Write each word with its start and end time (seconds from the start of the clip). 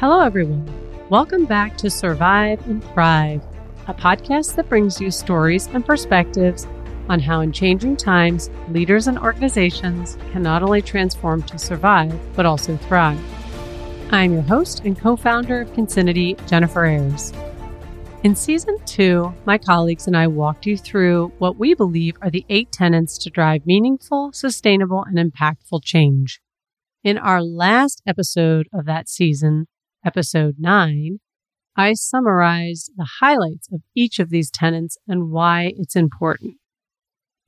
Hello, 0.00 0.20
everyone. 0.20 0.64
Welcome 1.08 1.44
back 1.44 1.76
to 1.78 1.90
Survive 1.90 2.64
and 2.68 2.84
Thrive, 2.92 3.42
a 3.88 3.92
podcast 3.94 4.54
that 4.54 4.68
brings 4.68 5.00
you 5.00 5.10
stories 5.10 5.66
and 5.66 5.84
perspectives 5.84 6.68
on 7.08 7.18
how, 7.18 7.40
in 7.40 7.50
changing 7.50 7.96
times, 7.96 8.48
leaders 8.68 9.08
and 9.08 9.18
organizations 9.18 10.16
can 10.30 10.40
not 10.44 10.62
only 10.62 10.82
transform 10.82 11.42
to 11.42 11.58
survive, 11.58 12.16
but 12.36 12.46
also 12.46 12.76
thrive. 12.76 13.18
I'm 14.12 14.34
your 14.34 14.42
host 14.42 14.82
and 14.84 14.96
co 14.96 15.16
founder 15.16 15.62
of 15.62 15.74
Concinity, 15.74 16.36
Jennifer 16.46 16.84
Ayers. 16.86 17.32
In 18.22 18.36
season 18.36 18.78
two, 18.86 19.34
my 19.46 19.58
colleagues 19.58 20.06
and 20.06 20.16
I 20.16 20.28
walked 20.28 20.64
you 20.64 20.76
through 20.76 21.32
what 21.38 21.58
we 21.58 21.74
believe 21.74 22.16
are 22.22 22.30
the 22.30 22.46
eight 22.48 22.70
tenets 22.70 23.18
to 23.18 23.30
drive 23.30 23.66
meaningful, 23.66 24.30
sustainable, 24.32 25.02
and 25.02 25.18
impactful 25.18 25.82
change. 25.82 26.40
In 27.02 27.18
our 27.18 27.42
last 27.42 28.00
episode 28.06 28.68
of 28.72 28.84
that 28.84 29.08
season, 29.08 29.66
episode 30.04 30.56
nine, 30.58 31.18
I 31.76 31.92
summarize 31.92 32.90
the 32.96 33.08
highlights 33.20 33.68
of 33.72 33.82
each 33.94 34.18
of 34.18 34.30
these 34.30 34.50
tenets 34.50 34.98
and 35.06 35.30
why 35.30 35.72
it's 35.76 35.94
important. 35.94 36.56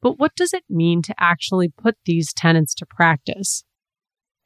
But 0.00 0.18
what 0.18 0.34
does 0.36 0.52
it 0.52 0.64
mean 0.68 1.02
to 1.02 1.14
actually 1.18 1.68
put 1.68 1.96
these 2.04 2.32
tenets 2.32 2.74
to 2.76 2.86
practice? 2.86 3.64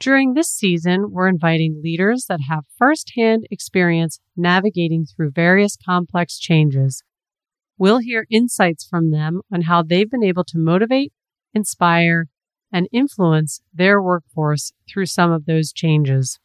During 0.00 0.34
this 0.34 0.48
season, 0.48 1.10
we're 1.12 1.28
inviting 1.28 1.80
leaders 1.82 2.26
that 2.28 2.40
have 2.48 2.64
firsthand 2.76 3.46
experience 3.50 4.20
navigating 4.36 5.06
through 5.06 5.30
various 5.30 5.76
complex 5.76 6.38
changes. 6.38 7.02
We'll 7.78 7.98
hear 7.98 8.26
insights 8.30 8.86
from 8.86 9.10
them 9.10 9.42
on 9.52 9.62
how 9.62 9.82
they've 9.82 10.10
been 10.10 10.24
able 10.24 10.44
to 10.44 10.58
motivate, 10.58 11.12
inspire, 11.52 12.26
and 12.72 12.88
influence 12.92 13.60
their 13.72 14.02
workforce 14.02 14.72
through 14.90 15.06
some 15.06 15.30
of 15.30 15.46
those 15.46 15.72
changes. 15.72 16.38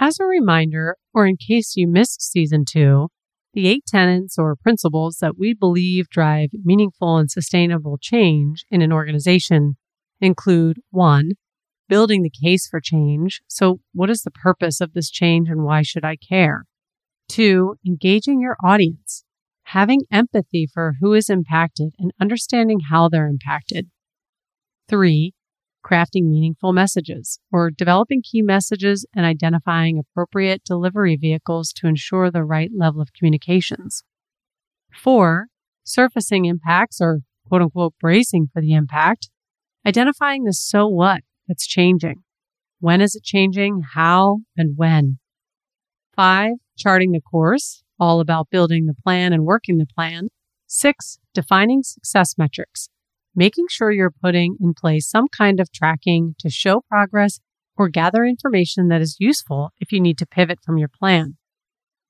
As 0.00 0.20
a 0.20 0.24
reminder, 0.24 0.96
or 1.12 1.26
in 1.26 1.36
case 1.36 1.74
you 1.76 1.88
missed 1.88 2.22
season 2.22 2.64
two, 2.64 3.08
the 3.52 3.66
eight 3.66 3.84
tenets 3.84 4.38
or 4.38 4.54
principles 4.54 5.18
that 5.20 5.36
we 5.36 5.54
believe 5.54 6.08
drive 6.08 6.50
meaningful 6.52 7.16
and 7.16 7.28
sustainable 7.28 7.98
change 8.00 8.64
in 8.70 8.80
an 8.80 8.92
organization 8.92 9.76
include 10.20 10.78
one, 10.90 11.32
building 11.88 12.22
the 12.22 12.30
case 12.30 12.68
for 12.68 12.80
change. 12.80 13.40
So, 13.48 13.80
what 13.92 14.10
is 14.10 14.22
the 14.22 14.30
purpose 14.30 14.80
of 14.80 14.92
this 14.92 15.10
change 15.10 15.48
and 15.48 15.64
why 15.64 15.82
should 15.82 16.04
I 16.04 16.16
care? 16.16 16.64
Two, 17.28 17.74
engaging 17.84 18.40
your 18.40 18.56
audience, 18.62 19.24
having 19.64 20.02
empathy 20.12 20.68
for 20.72 20.94
who 21.00 21.12
is 21.12 21.28
impacted 21.28 21.94
and 21.98 22.12
understanding 22.20 22.80
how 22.88 23.08
they're 23.08 23.26
impacted. 23.26 23.88
Three, 24.88 25.34
crafting 25.84 26.24
meaningful 26.24 26.72
messages 26.72 27.38
or 27.52 27.70
developing 27.70 28.22
key 28.22 28.42
messages 28.42 29.06
and 29.14 29.24
identifying 29.24 29.98
appropriate 29.98 30.62
delivery 30.64 31.16
vehicles 31.16 31.72
to 31.72 31.86
ensure 31.86 32.30
the 32.30 32.44
right 32.44 32.70
level 32.76 33.00
of 33.00 33.12
communications. 33.12 34.02
Four, 34.92 35.46
surfacing 35.84 36.44
impacts 36.44 37.00
or 37.00 37.20
quote 37.48 37.62
unquote 37.62 37.94
bracing 38.00 38.48
for 38.52 38.60
the 38.60 38.74
impact, 38.74 39.30
identifying 39.86 40.44
the 40.44 40.52
so 40.52 40.86
what 40.86 41.20
that's 41.46 41.66
changing. 41.66 42.22
When 42.80 43.00
is 43.00 43.14
it 43.14 43.24
changing? 43.24 43.82
How 43.94 44.40
and 44.56 44.74
when? 44.76 45.18
Five, 46.14 46.52
charting 46.76 47.12
the 47.12 47.20
course, 47.20 47.82
all 47.98 48.20
about 48.20 48.50
building 48.50 48.86
the 48.86 48.94
plan 48.94 49.32
and 49.32 49.44
working 49.44 49.78
the 49.78 49.86
plan. 49.86 50.28
Six, 50.66 51.18
defining 51.32 51.82
success 51.82 52.36
metrics, 52.36 52.88
making 53.38 53.66
sure 53.70 53.92
you're 53.92 54.10
putting 54.10 54.56
in 54.60 54.74
place 54.74 55.08
some 55.08 55.28
kind 55.28 55.60
of 55.60 55.70
tracking 55.70 56.34
to 56.40 56.50
show 56.50 56.82
progress 56.90 57.38
or 57.76 57.88
gather 57.88 58.24
information 58.24 58.88
that 58.88 59.00
is 59.00 59.16
useful 59.20 59.70
if 59.78 59.92
you 59.92 60.00
need 60.00 60.18
to 60.18 60.26
pivot 60.26 60.58
from 60.66 60.76
your 60.76 60.88
plan. 60.88 61.36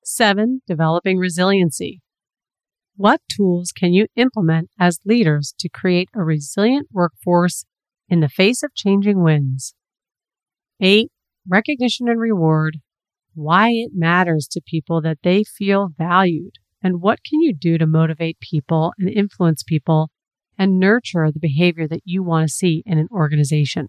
Seven, 0.03 0.63
developing 0.67 1.19
resiliency. 1.19 2.01
What 2.97 3.21
tools 3.31 3.73
can 3.73 3.93
you 3.93 4.07
implement 4.17 4.71
as 4.81 5.01
leaders 5.05 5.53
to 5.59 5.69
create 5.69 6.09
a 6.15 6.25
resilient 6.25 6.89
workforce 6.91 7.67
in 8.09 8.21
the 8.21 8.31
face 8.31 8.63
of 8.63 8.75
changing 8.75 9.23
winds? 9.23 9.75
Eight, 10.81 11.11
recognition 11.47 12.09
and 12.09 12.19
reward. 12.19 12.79
Why 13.35 13.69
it 13.69 13.91
matters 13.95 14.49
to 14.53 14.63
people 14.67 15.03
that 15.03 15.19
they 15.23 15.45
feel 15.45 15.91
valued 15.95 16.55
and 16.83 17.03
what 17.03 17.19
can 17.23 17.43
you 17.43 17.55
do 17.55 17.77
to 17.77 17.87
motivate 17.87 18.41
people 18.41 18.95
and 18.99 19.11
influence 19.11 19.63
people 19.63 20.11
and 20.59 20.79
nurture 20.79 21.31
the 21.31 21.39
behavior 21.39 21.87
that 21.89 22.03
you 22.05 22.23
want 22.23 22.49
to 22.49 22.53
see 22.53 22.83
in 22.85 22.99
an 22.99 23.09
organization. 23.13 23.89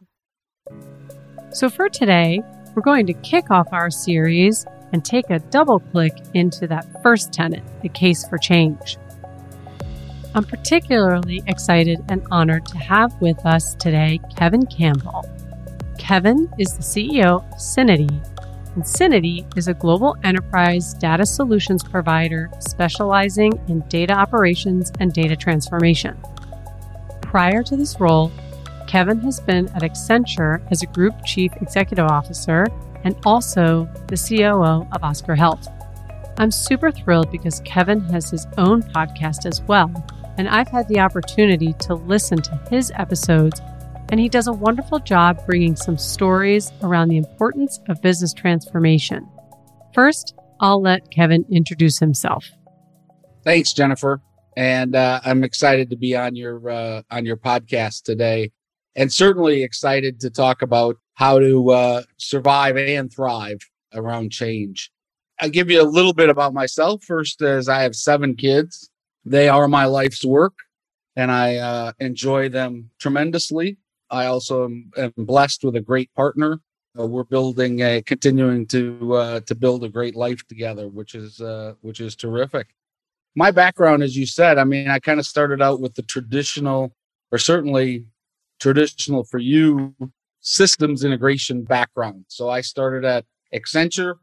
So, 1.52 1.70
for 1.70 1.90
today, 1.90 2.42
we're 2.76 2.84
going 2.84 3.08
to 3.08 3.14
kick 3.14 3.50
off 3.50 3.68
our 3.72 3.90
series 3.90 4.66
and 4.94 5.04
take 5.04 5.30
a 5.30 5.40
double 5.40 5.80
click 5.80 6.14
into 6.34 6.68
that 6.68 6.86
first 7.02 7.34
tenet, 7.34 7.64
the 7.82 7.90
case 7.90 8.28
for 8.28 8.38
change. 8.38 8.98
I'm 10.36 10.44
particularly 10.44 11.42
excited 11.48 12.00
and 12.08 12.22
honored 12.30 12.66
to 12.68 12.78
have 12.78 13.20
with 13.20 13.44
us 13.46 13.74
today 13.76 14.20
Kevin 14.38 14.66
Campbell. 14.68 15.26
Kevin 15.98 16.48
is 16.60 16.76
the 16.76 16.84
CEO 16.84 17.44
of 17.52 17.58
Syniti, 17.58 18.24
and 18.76 19.48
is 19.58 19.68
a 19.68 19.74
global 19.74 20.16
enterprise 20.24 20.94
data 20.94 21.26
solutions 21.26 21.84
provider 21.84 22.50
specializing 22.60 23.60
in 23.68 23.82
data 23.90 24.14
operations 24.14 24.92
and 25.00 25.12
data 25.14 25.36
transformation. 25.36 26.18
Prior 27.30 27.62
to 27.62 27.78
this 27.78 28.00
role, 28.00 28.32
Kevin 28.88 29.20
has 29.20 29.40
been 29.40 29.68
at 29.76 29.84
Accenture 29.84 30.66
as 30.72 30.82
a 30.82 30.88
Group 30.88 31.14
Chief 31.24 31.52
Executive 31.62 32.08
Officer 32.08 32.66
and 33.04 33.16
also 33.24 33.88
the 34.08 34.18
COO 34.18 34.88
of 34.92 35.04
Oscar 35.04 35.36
Health. 35.36 35.68
I'm 36.40 36.50
super 36.50 36.90
thrilled 36.90 37.30
because 37.30 37.60
Kevin 37.60 38.00
has 38.06 38.32
his 38.32 38.48
own 38.58 38.82
podcast 38.82 39.46
as 39.46 39.62
well, 39.62 39.94
and 40.40 40.50
I've 40.50 40.70
had 40.70 40.88
the 40.88 41.02
opportunity 41.02 41.74
to 41.82 41.94
listen 41.94 42.42
to 42.42 42.60
his 42.72 42.92
episodes, 42.96 43.62
and 44.10 44.20
he 44.20 44.28
does 44.28 44.48
a 44.48 44.54
wonderful 44.54 44.98
job 44.98 45.46
bringing 45.46 45.76
some 45.76 46.00
stories 46.00 46.72
around 46.82 47.10
the 47.10 47.18
importance 47.18 47.80
of 47.90 48.02
business 48.02 48.34
transformation. 48.34 49.30
First, 49.94 50.34
I'll 50.60 50.82
let 50.82 51.12
Kevin 51.12 51.46
introduce 51.52 52.00
himself. 52.00 52.50
Thanks, 53.44 53.72
Jennifer 53.72 54.20
and 54.60 54.94
uh, 54.94 55.22
I'm 55.24 55.46
excited 55.46 55.90
to 55.90 55.96
be 55.96 56.18
on 56.18 56.36
your 56.36 56.70
uh, 56.70 57.02
on 57.10 57.26
your 57.26 57.38
podcast 57.38 58.04
today, 58.04 58.52
and 58.94 59.12
certainly 59.12 59.64
excited 59.64 60.20
to 60.20 60.30
talk 60.30 60.62
about 60.62 60.98
how 61.14 61.40
to 61.40 61.70
uh, 61.70 62.02
survive 62.18 62.76
and 62.76 63.12
thrive 63.12 63.60
around 63.94 64.34
change. 64.34 64.92
I'll 65.40 65.50
give 65.50 65.72
you 65.72 65.82
a 65.82 65.88
little 65.88 66.12
bit 66.12 66.30
about 66.30 66.54
myself 66.54 67.06
first, 67.06 67.42
as 67.42 67.70
I 67.70 67.84
have 67.84 67.96
seven 67.96 68.36
kids. 68.36 68.90
They 69.24 69.48
are 69.48 69.70
my 69.70 69.86
life's 69.86 70.26
work, 70.26 70.56
and 71.16 71.32
I 71.32 71.56
uh, 71.56 71.94
enjoy 72.02 72.50
them 72.50 72.90
tremendously. 73.00 73.78
I 74.10 74.26
also 74.26 74.66
am, 74.66 74.92
am, 74.98 75.14
blessed 75.16 75.64
with 75.64 75.78
a 75.78 75.82
great 75.82 76.14
partner. 76.16 76.60
Uh, 77.00 77.06
we're 77.06 77.24
building 77.24 77.80
a 77.80 78.02
continuing 78.02 78.68
to 78.68 79.16
uh, 79.16 79.40
to 79.40 79.56
build 79.56 79.86
a 79.86 79.90
great 79.90 80.18
life 80.18 80.46
together, 80.48 80.90
which 80.90 81.16
is 81.16 81.42
which 81.80 82.02
is 82.02 82.18
terrific 82.18 82.68
my 83.40 83.52
background, 83.52 84.04
as 84.04 84.18
you 84.18 84.26
said, 84.26 84.58
I 84.58 84.66
mean, 84.66 84.90
I 84.90 85.00
kind 85.00 85.18
of 85.18 85.26
started 85.26 85.62
out 85.62 85.80
with 85.80 85.96
the 85.96 86.02
traditional, 86.02 86.94
or 87.32 87.38
certainly 87.38 88.04
traditional 88.60 89.24
for 89.24 89.38
you, 89.38 89.96
systems 90.42 91.06
integration 91.06 91.64
background. 91.64 92.26
So 92.28 92.50
I 92.50 92.60
started 92.60 93.06
at 93.06 93.24
Accenture, 93.56 94.16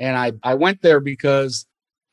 and 0.00 0.16
I 0.16 0.32
I 0.42 0.54
went 0.54 0.82
there 0.82 0.98
because 0.98 1.64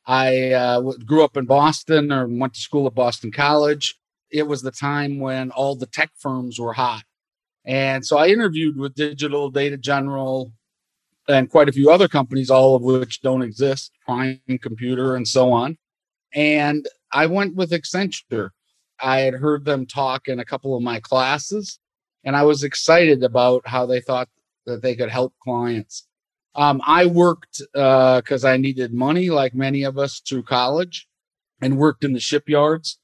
I 0.06 0.52
uh, 0.52 0.80
grew 1.04 1.24
up 1.24 1.36
in 1.36 1.46
Boston 1.46 2.12
or 2.12 2.28
went 2.28 2.54
to 2.54 2.60
school 2.60 2.86
at 2.86 2.94
Boston 2.94 3.32
College. 3.32 3.98
It 4.30 4.46
was 4.46 4.62
the 4.62 4.70
time 4.70 5.18
when 5.18 5.50
all 5.50 5.74
the 5.74 5.86
tech 5.86 6.12
firms 6.16 6.60
were 6.60 6.74
hot. 6.74 7.02
And 7.64 8.06
so 8.06 8.16
I 8.16 8.28
interviewed 8.28 8.76
with 8.76 8.94
Digital 8.94 9.50
Data 9.50 9.76
General 9.76 10.52
and 11.26 11.50
quite 11.50 11.68
a 11.68 11.72
few 11.72 11.90
other 11.90 12.06
companies, 12.06 12.50
all 12.50 12.76
of 12.76 12.82
which 12.82 13.22
don't 13.22 13.42
exist, 13.42 13.90
Prime 14.06 14.40
Computer 14.60 15.16
and 15.16 15.26
so 15.26 15.50
on. 15.50 15.78
And 16.34 16.86
I 17.12 17.26
went 17.26 17.54
with 17.54 17.70
Accenture. 17.70 18.50
I 19.00 19.20
had 19.20 19.34
heard 19.34 19.64
them 19.64 19.86
talk 19.86 20.28
in 20.28 20.40
a 20.40 20.44
couple 20.44 20.76
of 20.76 20.82
my 20.82 21.00
classes, 21.00 21.78
and 22.24 22.36
I 22.36 22.42
was 22.42 22.64
excited 22.64 23.22
about 23.22 23.66
how 23.66 23.86
they 23.86 24.00
thought 24.00 24.28
that 24.66 24.82
they 24.82 24.96
could 24.96 25.10
help 25.10 25.34
clients. 25.42 26.06
Um, 26.56 26.80
I 26.86 27.06
worked 27.06 27.62
because 27.72 28.44
uh, 28.44 28.48
I 28.48 28.56
needed 28.56 28.92
money, 28.92 29.30
like 29.30 29.54
many 29.54 29.82
of 29.82 29.98
us 29.98 30.20
through 30.20 30.44
college, 30.44 31.06
and 31.60 31.78
worked 31.78 32.04
in 32.04 32.12
the 32.12 32.20
shipyards. 32.20 32.98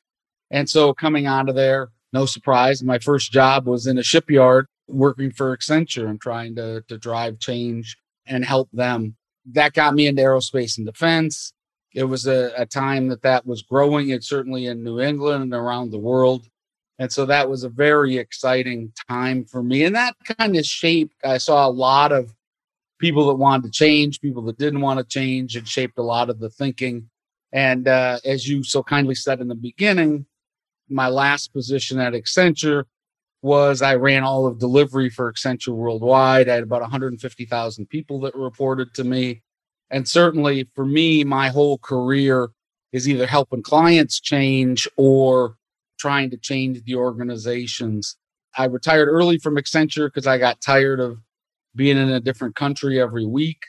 And 0.50 0.68
so, 0.68 0.94
coming 0.94 1.26
out 1.26 1.48
of 1.48 1.54
there, 1.54 1.90
no 2.12 2.26
surprise, 2.26 2.82
my 2.82 2.98
first 2.98 3.30
job 3.32 3.66
was 3.66 3.86
in 3.86 3.98
a 3.98 4.02
shipyard 4.02 4.66
working 4.88 5.30
for 5.30 5.56
Accenture 5.56 6.08
and 6.08 6.20
trying 6.20 6.56
to, 6.56 6.82
to 6.88 6.98
drive 6.98 7.38
change 7.38 7.96
and 8.26 8.44
help 8.44 8.68
them. 8.72 9.16
That 9.46 9.72
got 9.72 9.94
me 9.94 10.06
into 10.06 10.22
aerospace 10.22 10.76
and 10.76 10.86
defense 10.86 11.52
it 11.94 12.04
was 12.04 12.26
a, 12.26 12.52
a 12.56 12.66
time 12.66 13.08
that 13.08 13.22
that 13.22 13.46
was 13.46 13.62
growing 13.62 14.10
it 14.10 14.24
certainly 14.24 14.66
in 14.66 14.82
new 14.82 15.00
england 15.00 15.42
and 15.42 15.54
around 15.54 15.90
the 15.90 15.98
world 15.98 16.46
and 16.98 17.10
so 17.10 17.24
that 17.24 17.48
was 17.48 17.64
a 17.64 17.68
very 17.68 18.18
exciting 18.18 18.92
time 19.08 19.44
for 19.44 19.62
me 19.62 19.84
and 19.84 19.94
that 19.96 20.14
kind 20.38 20.56
of 20.56 20.64
shaped 20.64 21.16
i 21.24 21.38
saw 21.38 21.66
a 21.66 21.70
lot 21.70 22.12
of 22.12 22.34
people 23.00 23.26
that 23.28 23.34
wanted 23.34 23.64
to 23.64 23.70
change, 23.70 24.20
people 24.20 24.42
that 24.42 24.58
didn't 24.58 24.82
want 24.82 24.98
to 24.98 25.04
change. 25.04 25.56
It 25.56 25.66
shaped 25.66 25.98
a 25.98 26.02
lot 26.02 26.30
of 26.30 26.38
the 26.38 26.50
thinking. 26.50 27.08
And 27.52 27.88
uh, 27.88 28.20
as 28.24 28.46
you 28.46 28.62
so 28.62 28.82
kindly 28.82 29.16
said 29.16 29.40
in 29.40 29.48
the 29.48 29.56
beginning, 29.56 30.26
my 30.88 31.08
last 31.08 31.52
position 31.52 31.98
at 31.98 32.12
Accenture 32.12 32.84
was 33.42 33.80
I 33.80 33.94
ran 33.94 34.22
all 34.22 34.46
of 34.46 34.58
delivery 34.58 35.08
for 35.08 35.32
Accenture 35.32 35.74
worldwide. 35.74 36.48
I 36.48 36.54
had 36.54 36.62
about 36.62 36.82
150,000 36.82 37.86
people 37.88 38.20
that 38.20 38.34
reported 38.36 38.94
to 38.94 39.04
me. 39.04 39.42
And 39.90 40.06
certainly 40.06 40.68
for 40.74 40.84
me, 40.84 41.24
my 41.24 41.48
whole 41.48 41.78
career 41.78 42.50
is 42.92 43.08
either 43.08 43.26
helping 43.26 43.62
clients 43.62 44.20
change 44.20 44.88
or 44.96 45.56
trying 45.98 46.30
to 46.30 46.36
change 46.36 46.82
the 46.84 46.94
organizations. 46.94 48.16
I 48.56 48.64
retired 48.64 49.08
early 49.08 49.38
from 49.38 49.56
Accenture 49.56 50.08
because 50.08 50.26
I 50.26 50.38
got 50.38 50.60
tired 50.60 51.00
of 51.00 51.18
being 51.76 51.96
in 51.96 52.08
a 52.10 52.20
different 52.20 52.56
country 52.56 53.00
every 53.00 53.26
week. 53.26 53.62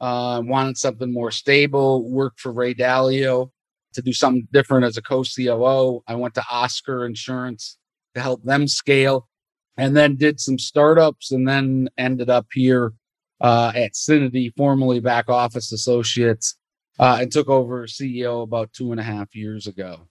Uh, 0.00 0.40
wanted 0.44 0.78
something 0.78 1.12
more 1.12 1.30
stable. 1.30 2.08
Worked 2.08 2.40
for 2.40 2.52
Ray 2.52 2.74
Dalio 2.74 3.50
to 3.92 4.02
do 4.02 4.12
something 4.12 4.46
different 4.52 4.84
as 4.84 4.96
a 4.96 5.02
co-COO. 5.02 6.02
I 6.06 6.14
went 6.14 6.34
to 6.34 6.44
Oscar 6.50 7.04
Insurance 7.04 7.76
to 8.14 8.20
help 8.20 8.42
them 8.42 8.66
scale, 8.66 9.28
and 9.76 9.96
then 9.96 10.16
did 10.16 10.40
some 10.40 10.58
startups, 10.58 11.32
and 11.32 11.46
then 11.46 11.88
ended 11.98 12.30
up 12.30 12.46
here 12.52 12.92
uh, 13.40 13.72
at 13.74 13.92
Syniti, 13.94 14.54
formerly 14.56 15.00
Back 15.00 15.28
Office 15.28 15.72
Associates, 15.72 16.56
uh, 16.98 17.18
and 17.20 17.32
took 17.32 17.48
over 17.48 17.86
CEO 17.86 18.42
about 18.42 18.72
two 18.72 18.90
and 18.92 19.00
a 19.00 19.04
half 19.04 19.34
years 19.34 19.66
ago. 19.66 20.08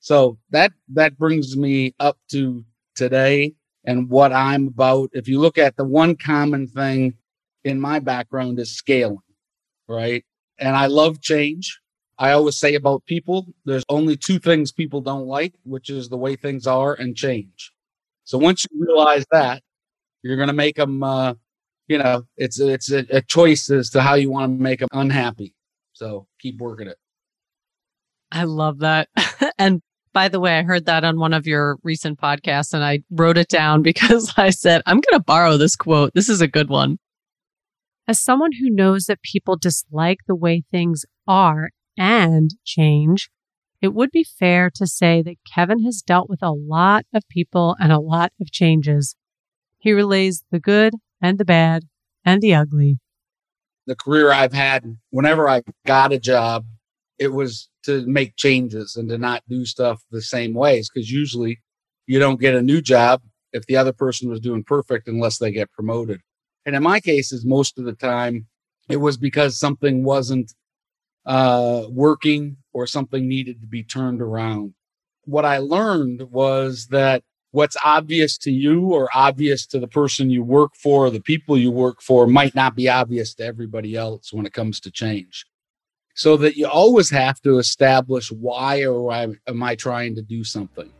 So 0.00 0.38
that 0.50 0.72
that 0.92 1.16
brings 1.16 1.56
me 1.56 1.94
up 1.98 2.18
to 2.30 2.64
today 2.94 3.54
and 3.84 4.08
what 4.08 4.32
I'm 4.32 4.68
about. 4.68 5.10
If 5.12 5.28
you 5.28 5.40
look 5.40 5.58
at 5.58 5.76
the 5.76 5.84
one 5.84 6.16
common 6.16 6.66
thing 6.66 7.14
in 7.64 7.80
my 7.80 7.98
background 7.98 8.58
is 8.58 8.76
scaling, 8.76 9.18
right? 9.88 10.24
And 10.58 10.76
I 10.76 10.86
love 10.86 11.20
change. 11.20 11.80
I 12.18 12.32
always 12.32 12.56
say 12.56 12.74
about 12.74 13.04
people, 13.06 13.46
there's 13.64 13.84
only 13.88 14.16
two 14.16 14.38
things 14.38 14.70
people 14.70 15.00
don't 15.00 15.26
like, 15.26 15.54
which 15.64 15.90
is 15.90 16.08
the 16.08 16.16
way 16.16 16.36
things 16.36 16.66
are 16.66 16.94
and 16.94 17.16
change. 17.16 17.72
So 18.24 18.38
once 18.38 18.64
you 18.70 18.86
realize 18.86 19.24
that, 19.32 19.62
you're 20.22 20.36
going 20.36 20.48
to 20.48 20.54
make 20.54 20.76
them, 20.76 21.02
uh, 21.02 21.34
you 21.88 21.98
know, 21.98 22.22
it's 22.36 22.58
it's 22.60 22.90
a, 22.90 23.04
a 23.10 23.22
choice 23.22 23.70
as 23.70 23.90
to 23.90 24.02
how 24.02 24.14
you 24.14 24.30
want 24.30 24.58
to 24.58 24.62
make 24.62 24.80
them 24.80 24.88
unhappy. 24.92 25.54
So 25.92 26.26
keep 26.40 26.60
working 26.60 26.88
it. 26.88 26.96
I 28.32 28.44
love 28.44 28.80
that. 28.80 29.08
and 29.58 29.80
by 30.12 30.28
the 30.28 30.40
way, 30.40 30.58
I 30.58 30.62
heard 30.62 30.86
that 30.86 31.04
on 31.04 31.18
one 31.18 31.32
of 31.32 31.46
your 31.46 31.78
recent 31.82 32.20
podcasts 32.20 32.72
and 32.72 32.84
I 32.84 33.00
wrote 33.10 33.36
it 33.36 33.48
down 33.48 33.82
because 33.82 34.32
I 34.36 34.50
said, 34.50 34.82
I'm 34.86 34.96
going 34.96 35.18
to 35.18 35.24
borrow 35.24 35.56
this 35.56 35.76
quote. 35.76 36.12
This 36.14 36.28
is 36.28 36.40
a 36.40 36.48
good 36.48 36.68
one. 36.68 36.98
As 38.06 38.20
someone 38.20 38.52
who 38.60 38.68
knows 38.68 39.06
that 39.06 39.22
people 39.22 39.56
dislike 39.56 40.18
the 40.26 40.34
way 40.34 40.62
things 40.70 41.04
are 41.26 41.70
and 41.96 42.50
change, 42.64 43.30
it 43.80 43.94
would 43.94 44.10
be 44.10 44.24
fair 44.24 44.70
to 44.74 44.86
say 44.86 45.22
that 45.22 45.36
Kevin 45.52 45.84
has 45.84 46.02
dealt 46.02 46.28
with 46.28 46.42
a 46.42 46.52
lot 46.52 47.06
of 47.14 47.22
people 47.28 47.76
and 47.78 47.92
a 47.92 48.00
lot 48.00 48.32
of 48.40 48.50
changes. 48.50 49.16
He 49.78 49.92
relays 49.92 50.44
the 50.50 50.60
good 50.60 50.94
and 51.24 51.38
the 51.38 51.44
bad 51.44 51.84
and 52.22 52.42
the 52.42 52.54
ugly. 52.54 52.98
The 53.86 53.96
career 53.96 54.30
I've 54.30 54.52
had, 54.52 54.98
whenever 55.08 55.48
I 55.48 55.62
got 55.86 56.12
a 56.12 56.18
job, 56.18 56.66
it 57.18 57.32
was 57.32 57.70
to 57.84 58.06
make 58.06 58.36
changes 58.36 58.94
and 58.96 59.08
to 59.08 59.16
not 59.16 59.42
do 59.48 59.64
stuff 59.64 60.02
the 60.10 60.20
same 60.20 60.52
ways 60.52 60.90
because 60.92 61.10
usually 61.10 61.60
you 62.06 62.18
don't 62.18 62.40
get 62.40 62.54
a 62.54 62.60
new 62.62 62.82
job 62.82 63.22
if 63.54 63.64
the 63.66 63.76
other 63.76 63.92
person 63.92 64.28
was 64.28 64.40
doing 64.40 64.64
perfect 64.64 65.08
unless 65.08 65.38
they 65.38 65.50
get 65.50 65.72
promoted. 65.72 66.20
And 66.66 66.76
in 66.76 66.82
my 66.82 67.00
cases, 67.00 67.44
most 67.44 67.78
of 67.78 67.86
the 67.86 67.94
time, 67.94 68.46
it 68.90 68.96
was 68.98 69.16
because 69.16 69.58
something 69.58 70.04
wasn't 70.04 70.52
uh, 71.24 71.84
working 71.88 72.58
or 72.74 72.86
something 72.86 73.26
needed 73.26 73.62
to 73.62 73.66
be 73.66 73.82
turned 73.82 74.20
around. 74.20 74.74
What 75.24 75.46
I 75.46 75.58
learned 75.58 76.30
was 76.30 76.88
that 76.88 77.22
what's 77.54 77.76
obvious 77.84 78.36
to 78.36 78.50
you 78.50 78.92
or 78.92 79.08
obvious 79.14 79.64
to 79.64 79.78
the 79.78 79.86
person 79.86 80.28
you 80.28 80.42
work 80.42 80.74
for, 80.74 81.06
or 81.06 81.10
the 81.10 81.20
people 81.20 81.56
you 81.56 81.70
work 81.70 82.02
for, 82.02 82.26
might 82.26 82.54
not 82.54 82.74
be 82.74 82.88
obvious 82.88 83.32
to 83.34 83.44
everybody 83.44 83.94
else 83.94 84.32
when 84.32 84.44
it 84.44 84.52
comes 84.52 84.80
to 84.80 84.90
change 84.90 85.46
so 86.14 86.36
that 86.36 86.56
you 86.56 86.66
always 86.66 87.10
have 87.10 87.40
to 87.42 87.58
establish 87.58 88.30
why 88.32 88.82
or 88.82 89.02
why 89.02 89.28
am 89.46 89.62
I 89.62 89.74
trying 89.74 90.14
to 90.16 90.22
do 90.22 90.42
something. 90.44 90.90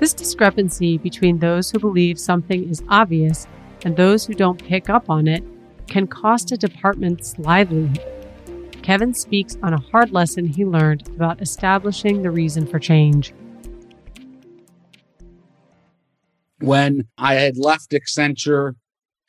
This 0.00 0.12
discrepancy 0.12 0.98
between 0.98 1.38
those 1.38 1.70
who 1.70 1.78
believe 1.78 2.18
something 2.18 2.68
is 2.68 2.82
obvious 2.88 3.46
and 3.84 3.96
those 3.96 4.26
who 4.26 4.34
don't 4.34 4.62
pick 4.62 4.90
up 4.90 5.08
on 5.08 5.26
it 5.28 5.44
can 5.86 6.06
cost 6.06 6.50
a 6.50 6.56
department's 6.56 7.38
livelihood. 7.38 8.04
Kevin 8.82 9.14
speaks 9.14 9.56
on 9.62 9.72
a 9.72 9.80
hard 9.80 10.10
lesson 10.10 10.46
he 10.46 10.64
learned 10.64 11.08
about 11.08 11.40
establishing 11.40 12.22
the 12.22 12.30
reason 12.30 12.66
for 12.66 12.78
change. 12.78 13.32
When 16.60 17.08
I 17.18 17.34
had 17.34 17.56
left 17.56 17.90
Accenture 17.90 18.74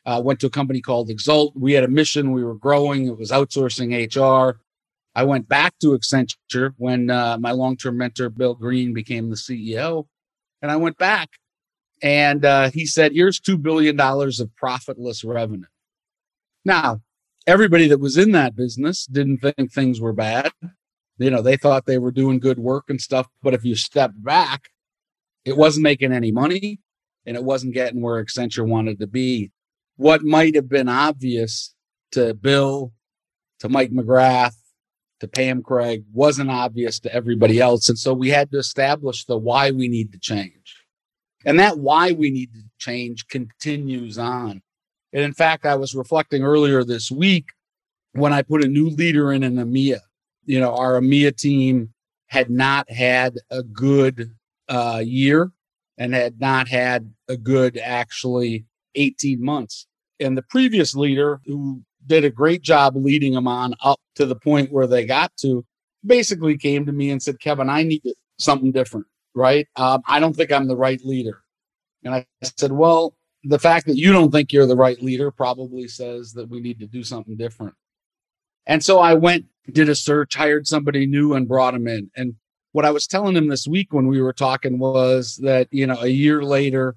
uh, 0.07 0.21
went 0.23 0.39
to 0.39 0.47
a 0.47 0.49
company 0.49 0.79
called 0.79 1.09
Exult. 1.09 1.53
We 1.55 1.73
had 1.73 1.83
a 1.83 1.89
mission. 1.89 2.31
We 2.31 2.43
were 2.43 2.55
growing. 2.55 3.07
It 3.07 3.17
was 3.17 3.29
outsourcing 3.29 3.91
HR. 3.93 4.57
I 5.13 5.23
went 5.25 5.49
back 5.49 5.77
to 5.79 5.97
Accenture 5.97 6.73
when 6.77 7.09
uh, 7.09 7.37
my 7.37 7.51
long-term 7.51 7.97
mentor 7.97 8.29
Bill 8.29 8.55
Green 8.55 8.93
became 8.93 9.29
the 9.29 9.35
CEO, 9.35 10.07
and 10.61 10.71
I 10.71 10.77
went 10.77 10.97
back, 10.97 11.29
and 12.01 12.45
uh, 12.45 12.69
he 12.69 12.85
said, 12.85 13.11
"Here's 13.11 13.39
two 13.39 13.57
billion 13.57 13.97
dollars 13.97 14.39
of 14.39 14.55
profitless 14.55 15.25
revenue." 15.25 15.65
Now, 16.63 17.01
everybody 17.45 17.89
that 17.89 17.99
was 17.99 18.15
in 18.15 18.31
that 18.31 18.55
business 18.55 19.07
didn't 19.07 19.39
think 19.39 19.73
things 19.73 19.99
were 19.99 20.13
bad. 20.13 20.51
You 21.17 21.31
know, 21.31 21.41
they 21.41 21.57
thought 21.57 21.85
they 21.85 21.97
were 21.97 22.11
doing 22.11 22.39
good 22.39 22.59
work 22.59 22.85
and 22.89 23.01
stuff. 23.01 23.27
But 23.41 23.53
if 23.53 23.65
you 23.65 23.75
step 23.75 24.11
back, 24.15 24.69
it 25.43 25.57
wasn't 25.57 25.83
making 25.83 26.13
any 26.13 26.31
money, 26.31 26.79
and 27.27 27.35
it 27.35 27.43
wasn't 27.43 27.75
getting 27.75 28.01
where 28.01 28.23
Accenture 28.23 28.67
wanted 28.67 28.99
to 28.99 29.07
be 29.07 29.51
what 29.97 30.23
might 30.23 30.55
have 30.55 30.69
been 30.69 30.87
obvious 30.87 31.75
to 32.13 32.33
Bill, 32.33 32.93
to 33.59 33.67
Mike 33.67 33.91
McGrath, 33.91 34.55
to 35.19 35.27
Pam 35.27 35.63
Craig 35.63 36.03
wasn't 36.13 36.51
obvious 36.51 36.99
to 37.01 37.13
everybody 37.13 37.59
else. 37.59 37.89
And 37.89 37.97
so 37.97 38.13
we 38.13 38.29
had 38.29 38.51
to 38.51 38.59
establish 38.59 39.25
the 39.25 39.37
why 39.37 39.71
we 39.71 39.87
need 39.87 40.11
to 40.13 40.19
change. 40.19 40.83
And 41.43 41.59
that 41.59 41.79
why 41.79 42.11
we 42.11 42.29
need 42.29 42.53
to 42.53 42.61
change 42.77 43.27
continues 43.27 44.17
on. 44.17 44.61
And 45.11 45.23
in 45.23 45.33
fact, 45.33 45.65
I 45.65 45.75
was 45.75 45.95
reflecting 45.95 46.43
earlier 46.43 46.83
this 46.83 47.09
week 47.09 47.47
when 48.13 48.31
I 48.31 48.43
put 48.43 48.63
a 48.63 48.67
new 48.67 48.89
leader 48.89 49.33
in 49.33 49.43
an 49.43 49.55
EMEA. 49.55 49.99
You 50.45 50.59
know, 50.59 50.75
our 50.75 50.99
EMEA 51.01 51.35
team 51.35 51.93
had 52.27 52.51
not 52.51 52.89
had 52.91 53.37
a 53.49 53.63
good 53.63 54.35
uh, 54.69 55.01
year 55.03 55.51
and 55.97 56.13
had 56.13 56.39
not 56.39 56.67
had 56.67 57.13
a 57.27 57.37
good 57.37 57.77
actually 57.77 58.65
18 58.95 59.43
months. 59.43 59.87
And 60.19 60.37
the 60.37 60.43
previous 60.43 60.95
leader, 60.95 61.41
who 61.45 61.81
did 62.05 62.23
a 62.23 62.29
great 62.29 62.61
job 62.61 62.95
leading 62.95 63.33
them 63.33 63.47
on 63.47 63.75
up 63.83 63.99
to 64.15 64.25
the 64.25 64.35
point 64.35 64.71
where 64.71 64.87
they 64.87 65.05
got 65.05 65.35
to, 65.41 65.65
basically 66.05 66.57
came 66.57 66.85
to 66.85 66.91
me 66.91 67.09
and 67.11 67.21
said, 67.21 67.39
Kevin, 67.39 67.69
I 67.69 67.83
need 67.83 68.01
something 68.39 68.71
different, 68.71 69.07
right? 69.35 69.67
Um, 69.75 70.01
I 70.07 70.19
don't 70.19 70.35
think 70.35 70.51
I'm 70.51 70.67
the 70.67 70.77
right 70.77 71.03
leader. 71.03 71.41
And 72.03 72.13
I 72.13 72.25
said, 72.57 72.71
Well, 72.71 73.15
the 73.43 73.59
fact 73.59 73.87
that 73.87 73.97
you 73.97 74.11
don't 74.11 74.31
think 74.31 74.51
you're 74.51 74.65
the 74.65 74.75
right 74.75 75.01
leader 75.01 75.31
probably 75.31 75.87
says 75.87 76.33
that 76.33 76.49
we 76.49 76.59
need 76.59 76.79
to 76.79 76.87
do 76.87 77.03
something 77.03 77.37
different. 77.37 77.75
And 78.65 78.83
so 78.83 78.99
I 78.99 79.13
went, 79.13 79.45
did 79.71 79.89
a 79.89 79.95
search, 79.95 80.35
hired 80.35 80.67
somebody 80.67 81.05
new, 81.05 81.33
and 81.33 81.47
brought 81.47 81.73
him 81.73 81.87
in. 81.87 82.11
And 82.15 82.35
what 82.77 82.85
I 82.85 82.91
was 82.91 83.07
telling 83.07 83.35
him 83.35 83.47
this 83.47 83.67
week 83.67 83.91
when 83.91 84.05
we 84.05 84.21
were 84.21 84.31
talking 84.31 84.77
was 84.77 85.37
that, 85.37 85.67
you 85.71 85.87
know, 85.87 85.99
a 85.99 86.09
year 86.09 86.43
later, 86.43 86.95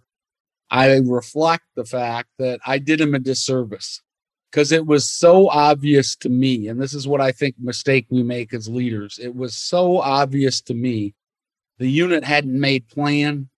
I 0.71 0.99
reflect 0.99 1.65
the 1.75 1.87
fact 1.87 2.29
that 2.39 2.61
I 2.67 2.77
did 2.77 3.01
him 3.01 3.15
a 3.15 3.19
disservice 3.19 4.03
because 4.51 4.73
it 4.73 4.85
was 4.85 5.09
so 5.09 5.49
obvious 5.49 6.17
to 6.17 6.29
me. 6.29 6.69
And 6.69 6.79
this 6.79 6.93
is 6.93 7.09
what 7.09 7.23
I 7.23 7.33
think 7.33 7.55
mistake 7.59 8.05
we 8.11 8.23
make 8.23 8.53
as 8.53 8.69
leaders. 8.69 9.19
It 9.19 9.35
was 9.35 9.57
so 9.57 10.01
obvious 10.01 10.61
to 10.61 10.75
me. 10.75 11.15
The 11.79 11.89
unit 11.89 12.25
hadn't 12.25 12.61
made 12.61 12.87
plan. 12.89 13.49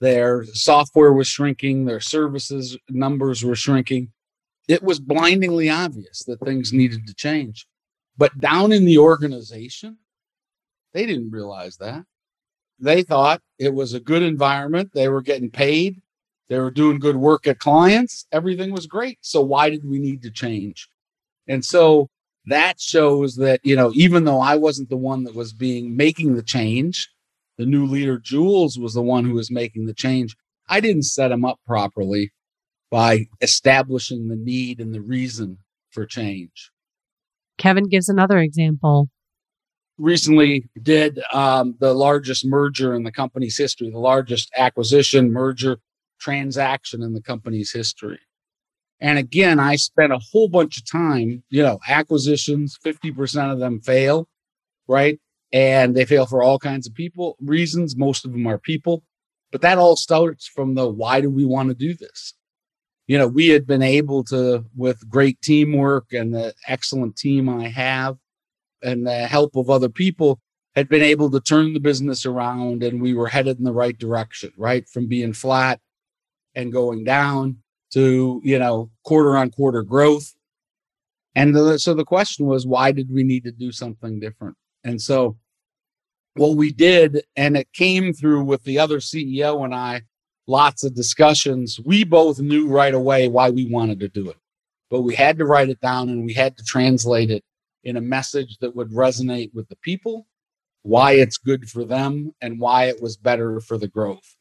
Their 0.00 0.44
software 0.44 1.12
was 1.12 1.26
shrinking. 1.26 1.84
Their 1.84 1.98
services 1.98 2.78
numbers 2.88 3.44
were 3.44 3.56
shrinking. 3.56 4.12
It 4.68 4.84
was 4.84 5.00
blindingly 5.00 5.68
obvious 5.68 6.22
that 6.28 6.38
things 6.38 6.72
needed 6.72 7.08
to 7.08 7.14
change. 7.14 7.66
But 8.16 8.38
down 8.38 8.70
in 8.70 8.84
the 8.84 8.98
organization, 8.98 9.98
they 10.96 11.06
didn't 11.06 11.30
realize 11.30 11.76
that. 11.76 12.04
They 12.78 13.02
thought 13.02 13.42
it 13.58 13.74
was 13.74 13.94
a 13.94 14.00
good 14.00 14.22
environment. 14.22 14.90
They 14.94 15.08
were 15.08 15.22
getting 15.22 15.50
paid 15.50 16.00
they 16.48 16.58
were 16.58 16.70
doing 16.70 16.98
good 16.98 17.16
work 17.16 17.46
at 17.46 17.58
clients. 17.58 18.26
Everything 18.30 18.72
was 18.72 18.86
great. 18.86 19.18
So 19.20 19.40
why 19.40 19.70
did 19.70 19.84
we 19.84 19.98
need 19.98 20.22
to 20.22 20.30
change? 20.30 20.88
And 21.48 21.64
so 21.64 22.08
that 22.46 22.80
shows 22.80 23.36
that, 23.36 23.60
you 23.64 23.74
know, 23.74 23.92
even 23.94 24.24
though 24.24 24.40
I 24.40 24.56
wasn't 24.56 24.88
the 24.88 24.96
one 24.96 25.24
that 25.24 25.34
was 25.34 25.52
being 25.52 25.96
making 25.96 26.36
the 26.36 26.42
change, 26.42 27.08
the 27.58 27.66
new 27.66 27.84
leader, 27.84 28.18
Jules, 28.18 28.78
was 28.78 28.94
the 28.94 29.02
one 29.02 29.24
who 29.24 29.34
was 29.34 29.50
making 29.50 29.86
the 29.86 29.94
change. 29.94 30.36
I 30.68 30.80
didn't 30.80 31.04
set 31.04 31.32
him 31.32 31.44
up 31.44 31.58
properly 31.66 32.32
by 32.90 33.26
establishing 33.40 34.28
the 34.28 34.36
need 34.36 34.80
and 34.80 34.94
the 34.94 35.00
reason 35.00 35.58
for 35.90 36.06
change. 36.06 36.70
Kevin 37.58 37.88
gives 37.88 38.08
another 38.08 38.38
example. 38.38 39.08
Recently, 39.98 40.68
did 40.82 41.20
um, 41.32 41.74
the 41.80 41.94
largest 41.94 42.44
merger 42.44 42.94
in 42.94 43.04
the 43.04 43.12
company's 43.12 43.56
history, 43.56 43.90
the 43.90 43.98
largest 43.98 44.50
acquisition, 44.56 45.32
merger, 45.32 45.78
transaction 46.20 47.02
in 47.02 47.14
the 47.14 47.22
company's 47.22 47.72
history. 47.72 48.18
And 49.00 49.18
again, 49.18 49.60
I 49.60 49.76
spent 49.76 50.12
a 50.12 50.20
whole 50.32 50.48
bunch 50.48 50.78
of 50.78 50.90
time, 50.90 51.42
you 51.50 51.62
know, 51.62 51.78
acquisitions, 51.88 52.78
50% 52.84 53.52
of 53.52 53.58
them 53.58 53.80
fail, 53.80 54.28
right? 54.88 55.18
And 55.52 55.94
they 55.94 56.04
fail 56.04 56.26
for 56.26 56.42
all 56.42 56.58
kinds 56.58 56.86
of 56.86 56.94
people 56.94 57.36
reasons. 57.40 57.96
Most 57.96 58.24
of 58.24 58.32
them 58.32 58.46
are 58.46 58.58
people, 58.58 59.02
but 59.52 59.60
that 59.62 59.78
all 59.78 59.96
starts 59.96 60.46
from 60.46 60.74
the 60.74 60.88
why 60.88 61.20
do 61.20 61.30
we 61.30 61.44
want 61.44 61.68
to 61.68 61.74
do 61.74 61.94
this? 61.94 62.34
You 63.06 63.18
know, 63.18 63.28
we 63.28 63.48
had 63.48 63.66
been 63.66 63.82
able 63.82 64.24
to, 64.24 64.64
with 64.74 65.08
great 65.08 65.40
teamwork 65.40 66.12
and 66.12 66.34
the 66.34 66.54
excellent 66.66 67.16
team 67.16 67.48
I 67.48 67.68
have 67.68 68.16
and 68.86 69.06
the 69.06 69.26
help 69.26 69.56
of 69.56 69.68
other 69.68 69.88
people, 69.88 70.40
had 70.76 70.88
been 70.88 71.02
able 71.02 71.30
to 71.30 71.40
turn 71.40 71.72
the 71.72 71.80
business 71.80 72.26
around 72.26 72.82
and 72.82 73.00
we 73.00 73.14
were 73.14 73.28
headed 73.28 73.58
in 73.58 73.64
the 73.64 73.72
right 73.72 73.98
direction, 73.98 74.52
right? 74.58 74.86
From 74.86 75.08
being 75.08 75.32
flat 75.32 75.80
and 76.54 76.70
going 76.72 77.02
down 77.02 77.58
to, 77.92 78.42
you 78.44 78.58
know, 78.58 78.90
quarter 79.02 79.36
on 79.36 79.50
quarter 79.50 79.82
growth. 79.82 80.34
And 81.34 81.56
the, 81.56 81.78
so 81.78 81.94
the 81.94 82.04
question 82.04 82.46
was, 82.46 82.66
why 82.66 82.92
did 82.92 83.10
we 83.10 83.24
need 83.24 83.44
to 83.44 83.52
do 83.52 83.72
something 83.72 84.20
different? 84.20 84.56
And 84.84 85.00
so 85.00 85.38
what 86.34 86.56
we 86.56 86.72
did, 86.72 87.22
and 87.36 87.56
it 87.56 87.72
came 87.72 88.12
through 88.12 88.44
with 88.44 88.64
the 88.64 88.78
other 88.78 88.98
CEO 88.98 89.64
and 89.64 89.74
I, 89.74 90.02
lots 90.46 90.84
of 90.84 90.94
discussions. 90.94 91.80
We 91.82 92.04
both 92.04 92.38
knew 92.38 92.68
right 92.68 92.94
away 92.94 93.28
why 93.28 93.48
we 93.48 93.66
wanted 93.66 94.00
to 94.00 94.08
do 94.08 94.28
it, 94.28 94.36
but 94.90 95.02
we 95.02 95.14
had 95.14 95.38
to 95.38 95.46
write 95.46 95.70
it 95.70 95.80
down 95.80 96.10
and 96.10 96.26
we 96.26 96.34
had 96.34 96.58
to 96.58 96.64
translate 96.64 97.30
it 97.30 97.44
in 97.86 97.96
a 97.96 98.00
message 98.00 98.58
that 98.58 98.74
would 98.74 98.90
resonate 98.90 99.54
with 99.54 99.68
the 99.68 99.76
people, 99.76 100.26
why 100.82 101.12
it's 101.12 101.38
good 101.38 101.70
for 101.70 101.84
them, 101.84 102.34
and 102.40 102.58
why 102.58 102.86
it 102.86 103.00
was 103.00 103.16
better 103.16 103.60
for 103.60 103.78
the 103.78 103.86
growth. 103.86 104.36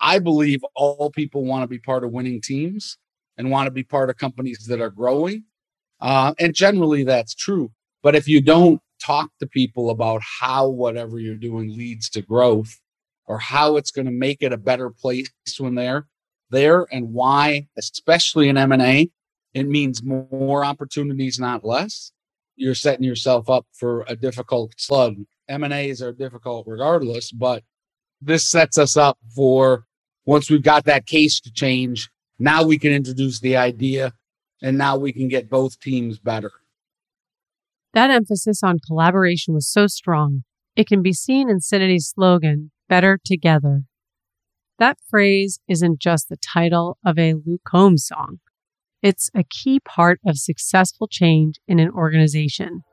I 0.00 0.20
believe 0.20 0.60
all 0.76 1.10
people 1.10 1.44
want 1.44 1.64
to 1.64 1.66
be 1.66 1.80
part 1.80 2.04
of 2.04 2.12
winning 2.12 2.40
teams 2.40 2.96
and 3.36 3.50
want 3.50 3.66
to 3.66 3.72
be 3.72 3.82
part 3.82 4.10
of 4.10 4.16
companies 4.16 4.66
that 4.68 4.80
are 4.80 4.90
growing. 4.90 5.42
Uh, 6.00 6.34
and 6.38 6.54
generally 6.54 7.02
that's 7.02 7.34
true. 7.34 7.72
But 8.02 8.14
if 8.14 8.28
you 8.28 8.40
don't 8.40 8.80
talk 9.04 9.30
to 9.40 9.46
people 9.46 9.90
about 9.90 10.22
how 10.40 10.68
whatever 10.68 11.18
you're 11.18 11.34
doing 11.34 11.76
leads 11.76 12.08
to 12.10 12.22
growth 12.22 12.78
or 13.26 13.38
how 13.38 13.76
it's 13.76 13.90
going 13.90 14.06
to 14.06 14.12
make 14.12 14.38
it 14.40 14.52
a 14.52 14.56
better 14.56 14.90
place 14.90 15.30
when 15.58 15.74
they're 15.74 16.06
there 16.50 16.86
and 16.92 17.12
why, 17.12 17.66
especially 17.76 18.48
in 18.48 18.56
M&A, 18.56 19.10
it 19.52 19.68
means 19.68 20.02
more 20.04 20.64
opportunities, 20.64 21.40
not 21.40 21.64
less. 21.64 22.12
You're 22.56 22.74
setting 22.74 23.04
yourself 23.04 23.50
up 23.50 23.66
for 23.72 24.04
a 24.08 24.16
difficult 24.16 24.74
slug. 24.76 25.16
M&As 25.48 26.00
are 26.00 26.12
difficult 26.12 26.66
regardless, 26.66 27.32
but 27.32 27.62
this 28.20 28.46
sets 28.46 28.78
us 28.78 28.96
up 28.96 29.18
for 29.34 29.84
once 30.24 30.50
we've 30.50 30.62
got 30.62 30.84
that 30.84 31.06
case 31.06 31.40
to 31.40 31.52
change, 31.52 32.10
now 32.38 32.62
we 32.64 32.78
can 32.78 32.92
introduce 32.92 33.40
the 33.40 33.56
idea 33.56 34.12
and 34.62 34.78
now 34.78 34.96
we 34.96 35.12
can 35.12 35.28
get 35.28 35.50
both 35.50 35.78
teams 35.80 36.18
better. 36.18 36.52
That 37.92 38.10
emphasis 38.10 38.62
on 38.62 38.78
collaboration 38.84 39.54
was 39.54 39.70
so 39.70 39.86
strong. 39.86 40.44
It 40.74 40.86
can 40.88 41.02
be 41.02 41.12
seen 41.12 41.48
in 41.48 41.58
Syniti's 41.60 42.08
slogan, 42.08 42.72
Better 42.88 43.20
Together. 43.24 43.82
That 44.78 44.98
phrase 45.08 45.60
isn't 45.68 46.00
just 46.00 46.28
the 46.28 46.36
title 46.36 46.98
of 47.04 47.18
a 47.18 47.34
Luke 47.34 47.60
Combs 47.64 48.06
song. 48.06 48.40
It's 49.04 49.30
a 49.34 49.44
key 49.44 49.80
part 49.80 50.18
of 50.26 50.38
successful 50.38 51.06
change 51.06 51.60
in 51.68 51.78
an 51.78 51.90
organization. 51.90 52.84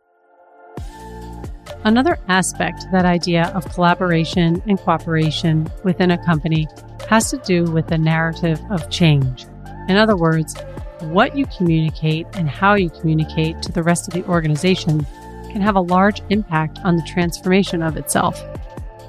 Another 1.86 2.20
aspect 2.28 2.84
that 2.92 3.06
idea 3.06 3.46
of 3.56 3.64
collaboration 3.74 4.62
and 4.68 4.78
cooperation 4.78 5.72
within 5.86 6.12
a 6.12 6.22
company 6.26 6.68
has 7.08 7.32
to 7.32 7.38
do 7.38 7.64
with 7.64 7.88
the 7.88 7.98
narrative 7.98 8.60
of 8.70 8.90
change. 8.90 9.46
In 9.88 9.96
other 9.96 10.18
words, 10.18 10.54
what 11.00 11.38
you 11.38 11.46
communicate 11.58 12.28
and 12.34 12.50
how 12.50 12.74
you 12.74 12.90
communicate 12.90 13.62
to 13.62 13.72
the 13.72 13.82
rest 13.82 14.10
of 14.10 14.14
the 14.14 14.28
organization 14.30 15.06
can 15.50 15.62
have 15.62 15.78
a 15.78 15.82
large 15.82 16.22
impact 16.30 16.78
on 16.84 16.98
the 16.98 17.08
transformation 17.08 17.82
of 17.82 17.96
itself. 17.96 18.44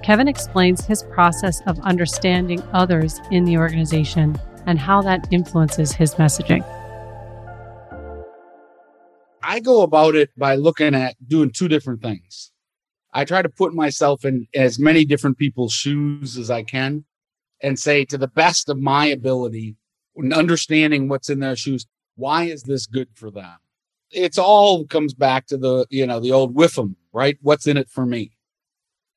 Kevin 0.04 0.28
explains 0.28 0.86
his 0.86 1.02
process 1.02 1.62
of 1.66 1.80
understanding 1.80 2.62
others 2.72 3.20
in 3.32 3.42
the 3.42 3.58
organization 3.58 4.38
and 4.66 4.78
how 4.78 5.02
that 5.02 5.26
influences 5.32 5.90
his 5.90 6.14
messaging. 6.14 6.64
I 9.42 9.60
go 9.60 9.82
about 9.82 10.14
it 10.14 10.30
by 10.36 10.54
looking 10.56 10.94
at 10.94 11.16
doing 11.26 11.50
two 11.50 11.68
different 11.68 12.02
things. 12.02 12.52
I 13.12 13.24
try 13.24 13.42
to 13.42 13.48
put 13.48 13.74
myself 13.74 14.24
in 14.24 14.46
as 14.54 14.78
many 14.78 15.04
different 15.04 15.38
people's 15.38 15.72
shoes 15.72 16.38
as 16.38 16.50
I 16.50 16.62
can 16.62 17.04
and 17.62 17.78
say 17.78 18.04
to 18.06 18.18
the 18.18 18.28
best 18.28 18.68
of 18.68 18.78
my 18.78 19.06
ability, 19.06 19.76
understanding 20.32 21.08
what's 21.08 21.30
in 21.30 21.40
their 21.40 21.56
shoes, 21.56 21.86
why 22.16 22.44
is 22.44 22.62
this 22.62 22.86
good 22.86 23.08
for 23.14 23.30
them? 23.30 23.56
It's 24.10 24.38
all 24.38 24.86
comes 24.86 25.14
back 25.14 25.46
to 25.46 25.56
the, 25.56 25.86
you 25.90 26.06
know, 26.06 26.20
the 26.20 26.32
old 26.32 26.54
them, 26.74 26.96
right? 27.12 27.38
What's 27.40 27.66
in 27.66 27.76
it 27.76 27.88
for 27.88 28.04
me? 28.04 28.32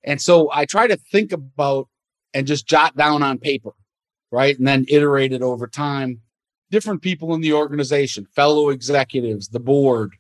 And 0.04 0.22
so 0.22 0.50
I 0.54 0.66
try 0.66 0.88
to 0.88 0.96
think 0.96 1.32
about 1.32 1.88
and 2.34 2.46
just 2.46 2.68
jot 2.68 2.96
down 2.96 3.24
on 3.24 3.40
paper, 3.40 3.72
right? 4.32 4.58
And 4.58 4.68
then 4.68 4.86
iterate 4.88 5.34
it 5.34 5.42
over 5.42 5.68
time. 5.68 6.22
Different 6.76 7.02
people 7.02 7.34
in 7.34 7.40
the 7.40 7.54
organization, 7.54 8.28
fellow 8.36 8.68
executives, 8.68 9.48
the 9.48 9.62
board, 9.62 10.18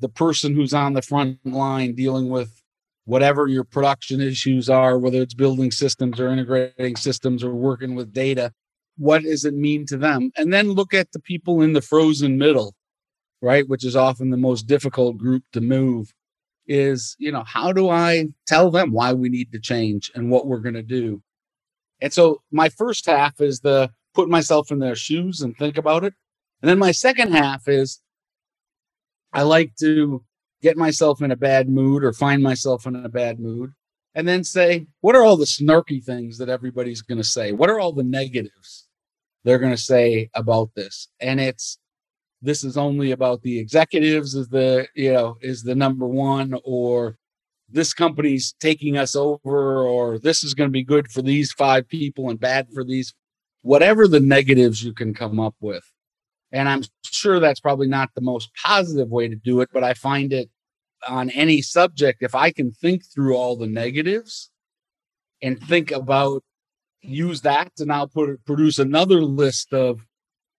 the 0.00 0.10
person 0.10 0.54
who's 0.54 0.74
on 0.74 0.92
the 0.92 1.00
front 1.00 1.38
line 1.46 1.94
dealing 1.94 2.28
with 2.28 2.60
whatever 3.06 3.48
your 3.48 3.64
production 3.64 4.20
issues 4.20 4.68
are, 4.68 4.98
whether 4.98 5.22
it's 5.22 5.32
building 5.32 5.70
systems 5.70 6.20
or 6.20 6.28
integrating 6.28 6.96
systems 6.96 7.42
or 7.42 7.54
working 7.54 7.94
with 7.94 8.12
data, 8.12 8.52
what 8.98 9.22
does 9.22 9.46
it 9.46 9.54
mean 9.54 9.86
to 9.86 9.96
them? 9.96 10.30
And 10.36 10.52
then 10.52 10.72
look 10.72 10.92
at 10.92 11.12
the 11.12 11.20
people 11.20 11.62
in 11.62 11.72
the 11.72 11.80
frozen 11.80 12.36
middle, 12.36 12.74
right? 13.40 13.66
Which 13.66 13.82
is 13.82 13.96
often 13.96 14.28
the 14.28 14.36
most 14.36 14.66
difficult 14.66 15.16
group 15.16 15.44
to 15.54 15.62
move. 15.62 16.12
Is, 16.66 17.16
you 17.18 17.32
know, 17.32 17.44
how 17.46 17.72
do 17.72 17.88
I 17.88 18.26
tell 18.46 18.70
them 18.70 18.92
why 18.92 19.14
we 19.14 19.30
need 19.30 19.52
to 19.52 19.58
change 19.58 20.10
and 20.14 20.30
what 20.30 20.46
we're 20.46 20.58
going 20.58 20.74
to 20.74 20.82
do? 20.82 21.22
And 22.02 22.12
so 22.12 22.42
my 22.50 22.68
first 22.68 23.06
half 23.06 23.40
is 23.40 23.60
the 23.60 23.90
put 24.14 24.28
myself 24.28 24.70
in 24.70 24.78
their 24.78 24.94
shoes 24.94 25.40
and 25.40 25.56
think 25.56 25.76
about 25.76 26.04
it. 26.04 26.14
And 26.62 26.68
then 26.70 26.78
my 26.78 26.92
second 26.92 27.32
half 27.32 27.68
is 27.68 28.00
I 29.32 29.42
like 29.42 29.74
to 29.80 30.24
get 30.62 30.76
myself 30.76 31.20
in 31.20 31.30
a 31.30 31.36
bad 31.36 31.68
mood 31.68 32.04
or 32.04 32.12
find 32.12 32.42
myself 32.42 32.86
in 32.86 32.96
a 32.96 33.08
bad 33.08 33.38
mood 33.38 33.72
and 34.14 34.26
then 34.26 34.44
say, 34.44 34.86
what 35.00 35.16
are 35.16 35.24
all 35.24 35.36
the 35.36 35.44
snarky 35.44 36.02
things 36.02 36.38
that 36.38 36.48
everybody's 36.48 37.02
going 37.02 37.18
to 37.18 37.24
say? 37.24 37.52
What 37.52 37.68
are 37.68 37.80
all 37.80 37.92
the 37.92 38.04
negatives 38.04 38.86
they're 39.42 39.58
going 39.58 39.74
to 39.74 39.76
say 39.76 40.30
about 40.34 40.70
this? 40.74 41.08
And 41.20 41.40
it's, 41.40 41.78
this 42.40 42.62
is 42.62 42.76
only 42.76 43.10
about 43.10 43.42
the 43.42 43.58
executives 43.58 44.34
is 44.34 44.48
the, 44.48 44.86
you 44.94 45.12
know, 45.12 45.36
is 45.40 45.62
the 45.62 45.74
number 45.74 46.06
one, 46.06 46.54
or 46.64 47.18
this 47.68 47.92
company's 47.92 48.54
taking 48.60 48.96
us 48.96 49.16
over, 49.16 49.82
or 49.82 50.18
this 50.18 50.44
is 50.44 50.54
going 50.54 50.68
to 50.68 50.72
be 50.72 50.84
good 50.84 51.10
for 51.10 51.22
these 51.22 51.52
five 51.52 51.88
people 51.88 52.30
and 52.30 52.38
bad 52.38 52.68
for 52.72 52.84
these, 52.84 53.14
whatever 53.64 54.06
the 54.06 54.20
negatives 54.20 54.84
you 54.84 54.92
can 54.92 55.14
come 55.14 55.40
up 55.40 55.54
with. 55.58 55.82
And 56.52 56.68
I'm 56.68 56.82
sure 57.02 57.40
that's 57.40 57.60
probably 57.60 57.88
not 57.88 58.10
the 58.14 58.20
most 58.20 58.50
positive 58.62 59.08
way 59.08 59.26
to 59.26 59.34
do 59.34 59.62
it, 59.62 59.70
but 59.72 59.82
I 59.82 59.94
find 59.94 60.34
it 60.34 60.50
on 61.08 61.30
any 61.30 61.62
subject, 61.62 62.22
if 62.22 62.34
I 62.34 62.52
can 62.52 62.72
think 62.72 63.04
through 63.06 63.34
all 63.34 63.56
the 63.56 63.66
negatives 63.66 64.50
and 65.42 65.58
think 65.58 65.90
about 65.90 66.44
use 67.00 67.40
that 67.40 67.74
to 67.76 67.86
now 67.86 68.04
put 68.06 68.44
produce 68.44 68.78
another 68.78 69.22
list 69.22 69.72
of 69.72 70.06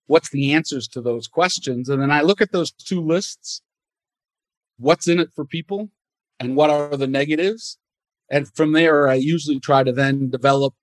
what's 0.08 0.30
the 0.30 0.52
answers 0.52 0.88
to 0.88 1.00
those 1.00 1.28
questions, 1.28 1.88
and 1.88 2.02
then 2.02 2.10
I 2.10 2.22
look 2.22 2.40
at 2.40 2.50
those 2.50 2.72
two 2.72 3.00
lists, 3.00 3.62
what's 4.78 5.06
in 5.06 5.20
it 5.20 5.30
for 5.32 5.44
people, 5.44 5.90
and 6.40 6.56
what 6.56 6.70
are 6.70 6.96
the 6.96 7.06
negatives, 7.06 7.78
and 8.30 8.52
from 8.54 8.72
there 8.72 9.08
I 9.08 9.14
usually 9.14 9.60
try 9.60 9.84
to 9.84 9.92
then 9.92 10.28
develop 10.28 10.74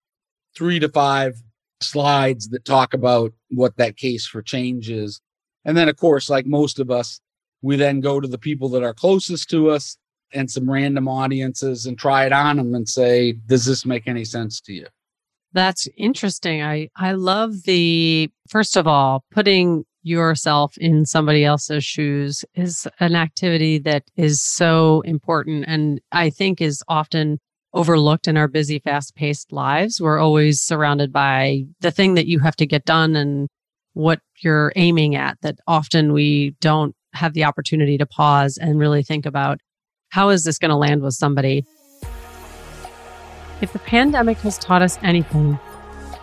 three 0.55 0.79
to 0.79 0.87
five 0.87 1.41
slides 1.83 2.49
that 2.49 2.65
talk 2.65 2.93
about 2.93 3.33
what 3.49 3.77
that 3.77 3.97
case 3.97 4.25
for 4.25 4.41
change 4.41 4.89
is. 4.89 5.21
And 5.65 5.77
then, 5.77 5.89
of 5.89 5.97
course, 5.97 6.29
like 6.29 6.45
most 6.45 6.79
of 6.79 6.91
us, 6.91 7.19
we 7.61 7.75
then 7.75 8.01
go 8.01 8.19
to 8.19 8.27
the 8.27 8.37
people 8.37 8.69
that 8.69 8.83
are 8.83 8.93
closest 8.93 9.49
to 9.51 9.69
us 9.69 9.97
and 10.33 10.49
some 10.49 10.69
random 10.69 11.07
audiences 11.07 11.85
and 11.85 11.97
try 11.97 12.25
it 12.25 12.33
on 12.33 12.57
them 12.57 12.75
and 12.75 12.89
say, 12.89 13.33
does 13.33 13.65
this 13.65 13.85
make 13.85 14.07
any 14.07 14.25
sense 14.25 14.59
to 14.61 14.73
you? 14.73 14.87
That's 15.53 15.87
interesting. 15.95 16.63
I, 16.63 16.89
I 16.95 17.11
love 17.11 17.63
the, 17.63 18.29
first 18.49 18.75
of 18.75 18.87
all, 18.87 19.23
putting 19.31 19.85
yourself 20.01 20.77
in 20.77 21.05
somebody 21.05 21.45
else's 21.45 21.85
shoes 21.85 22.43
is 22.55 22.87
an 22.99 23.15
activity 23.15 23.77
that 23.77 24.03
is 24.17 24.41
so 24.41 25.01
important 25.01 25.63
and 25.67 26.01
I 26.11 26.29
think 26.29 26.59
is 26.59 26.83
often 26.87 27.39
overlooked 27.73 28.27
in 28.27 28.37
our 28.37 28.47
busy, 28.47 28.79
fast 28.79 29.15
paced 29.15 29.51
lives. 29.51 29.99
We're 29.99 30.19
always 30.19 30.61
surrounded 30.61 31.11
by 31.11 31.65
the 31.81 31.91
thing 31.91 32.13
that 32.15 32.27
you 32.27 32.39
have 32.39 32.55
to 32.57 32.65
get 32.65 32.85
done 32.85 33.15
and 33.15 33.49
what 33.93 34.19
you're 34.41 34.73
aiming 34.75 35.15
at 35.15 35.37
that 35.41 35.59
often 35.67 36.13
we 36.13 36.55
don't 36.61 36.95
have 37.13 37.33
the 37.33 37.43
opportunity 37.43 37.97
to 37.97 38.05
pause 38.05 38.57
and 38.57 38.79
really 38.79 39.03
think 39.03 39.25
about 39.25 39.59
how 40.09 40.29
is 40.29 40.43
this 40.43 40.59
going 40.59 40.69
to 40.69 40.75
land 40.75 41.01
with 41.01 41.13
somebody? 41.13 41.65
If 43.61 43.73
the 43.73 43.79
pandemic 43.79 44.37
has 44.39 44.57
taught 44.57 44.81
us 44.81 44.99
anything, 45.01 45.57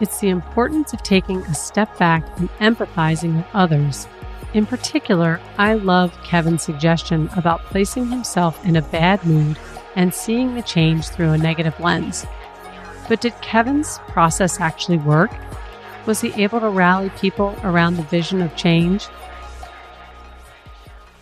it's 0.01 0.21
the 0.21 0.29
importance 0.29 0.93
of 0.93 1.03
taking 1.03 1.39
a 1.39 1.55
step 1.55 1.97
back 1.99 2.27
and 2.39 2.49
empathizing 2.59 3.37
with 3.37 3.47
others. 3.53 4.07
In 4.53 4.67
particular, 4.67 5.41
I 5.59 5.75
love 5.75 6.17
Kevin's 6.25 6.63
suggestion 6.63 7.29
about 7.37 7.65
placing 7.67 8.09
himself 8.09 8.65
in 8.65 8.77
a 8.77 8.83
bad 8.83 9.25
mood 9.25 9.59
and 9.97 10.15
seeing 10.15 10.55
the 10.55 10.63
change 10.63 11.09
through 11.09 11.33
a 11.33 11.39
negative 11.39 11.79
lens. 11.81 12.27
But 13.09 13.21
did 13.21 13.35
Kevin's 13.43 13.99
process 14.09 14.61
actually 14.61 14.99
work? 14.99 15.33
Was 16.07 16.21
he 16.21 16.33
able 16.43 16.61
to 16.61 16.69
rally 16.69 17.11
people 17.11 17.57
around 17.63 17.97
the 17.97 18.03
vision 18.05 18.41
of 18.41 18.55
change? 18.57 19.09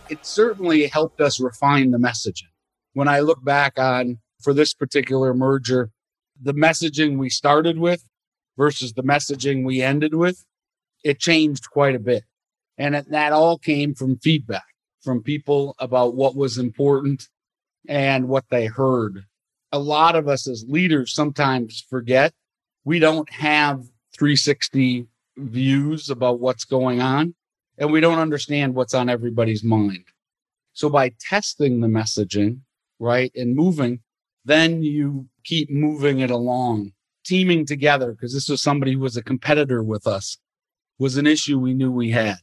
It 0.09 0.25
certainly 0.25 0.87
helped 0.87 1.19
us 1.21 1.39
refine 1.39 1.91
the 1.91 1.97
messaging. 1.97 2.49
When 2.93 3.07
I 3.07 3.19
look 3.19 3.43
back 3.43 3.77
on 3.77 4.19
for 4.41 4.53
this 4.53 4.73
particular 4.73 5.33
merger, 5.33 5.91
the 6.41 6.53
messaging 6.53 7.17
we 7.17 7.29
started 7.29 7.77
with 7.77 8.03
versus 8.57 8.93
the 8.93 9.03
messaging 9.03 9.65
we 9.65 9.81
ended 9.81 10.13
with, 10.13 10.45
it 11.03 11.19
changed 11.19 11.69
quite 11.69 11.95
a 11.95 11.99
bit. 11.99 12.23
And 12.77 12.95
that 12.95 13.33
all 13.33 13.57
came 13.57 13.93
from 13.93 14.17
feedback 14.17 14.63
from 15.01 15.21
people 15.21 15.75
about 15.79 16.15
what 16.15 16.35
was 16.35 16.57
important 16.57 17.27
and 17.87 18.27
what 18.27 18.45
they 18.49 18.65
heard. 18.65 19.25
A 19.71 19.79
lot 19.79 20.15
of 20.15 20.27
us 20.27 20.47
as 20.47 20.65
leaders 20.67 21.13
sometimes 21.13 21.85
forget 21.89 22.33
we 22.83 22.99
don't 22.99 23.29
have 23.29 23.83
360 24.17 25.05
views 25.37 26.09
about 26.09 26.39
what's 26.39 26.65
going 26.65 27.01
on 27.01 27.35
and 27.77 27.91
we 27.91 28.01
don't 28.01 28.19
understand 28.19 28.75
what's 28.75 28.93
on 28.93 29.09
everybody's 29.09 29.63
mind. 29.63 30.05
So 30.73 30.89
by 30.89 31.13
testing 31.19 31.79
the 31.79 31.87
messaging, 31.87 32.59
right, 32.99 33.31
and 33.35 33.55
moving, 33.55 34.01
then 34.45 34.83
you 34.83 35.27
keep 35.43 35.69
moving 35.69 36.19
it 36.19 36.31
along, 36.31 36.91
teaming 37.25 37.65
together, 37.65 38.11
because 38.11 38.33
this 38.33 38.49
was 38.49 38.61
somebody 38.61 38.93
who 38.93 38.99
was 38.99 39.17
a 39.17 39.23
competitor 39.23 39.83
with 39.83 40.07
us, 40.07 40.37
was 40.97 41.17
an 41.17 41.27
issue 41.27 41.59
we 41.59 41.73
knew 41.73 41.91
we 41.91 42.11
had. 42.11 42.37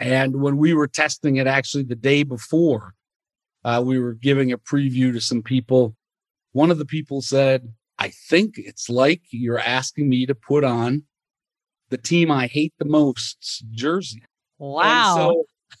And 0.00 0.40
when 0.40 0.56
we 0.56 0.74
were 0.74 0.88
testing 0.88 1.36
it 1.36 1.46
actually 1.46 1.84
the 1.84 1.94
day 1.94 2.22
before, 2.22 2.94
uh, 3.64 3.82
we 3.84 3.98
were 3.98 4.14
giving 4.14 4.52
a 4.52 4.58
preview 4.58 5.12
to 5.12 5.20
some 5.20 5.42
people. 5.42 5.96
One 6.52 6.70
of 6.70 6.78
the 6.78 6.84
people 6.84 7.22
said, 7.22 7.72
I 7.98 8.08
think 8.08 8.54
it's 8.56 8.88
like 8.88 9.22
you're 9.30 9.58
asking 9.58 10.08
me 10.08 10.26
to 10.26 10.34
put 10.34 10.64
on 10.64 11.04
the 11.90 11.98
team 11.98 12.30
I 12.30 12.46
hate 12.46 12.74
the 12.78 12.84
most 12.84 13.64
jersey. 13.72 14.22
Wow. 14.58 15.16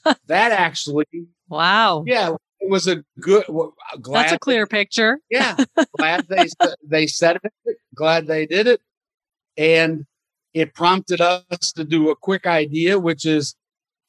So 0.04 0.14
that 0.26 0.52
actually, 0.52 1.06
wow. 1.48 2.04
Yeah, 2.06 2.34
it 2.60 2.70
was 2.70 2.86
a 2.86 3.04
good. 3.20 3.44
Glad 4.00 4.22
That's 4.22 4.32
a 4.32 4.38
clear 4.38 4.64
they, 4.64 4.78
picture. 4.78 5.18
Yeah, 5.30 5.56
glad 5.96 6.26
they 6.28 6.48
they 6.82 7.06
said 7.06 7.38
it. 7.42 7.76
Glad 7.94 8.26
they 8.26 8.46
did 8.46 8.66
it, 8.66 8.80
and 9.56 10.06
it 10.52 10.74
prompted 10.74 11.20
us 11.20 11.72
to 11.72 11.84
do 11.84 12.10
a 12.10 12.16
quick 12.16 12.46
idea, 12.46 12.98
which 12.98 13.26
is, 13.26 13.56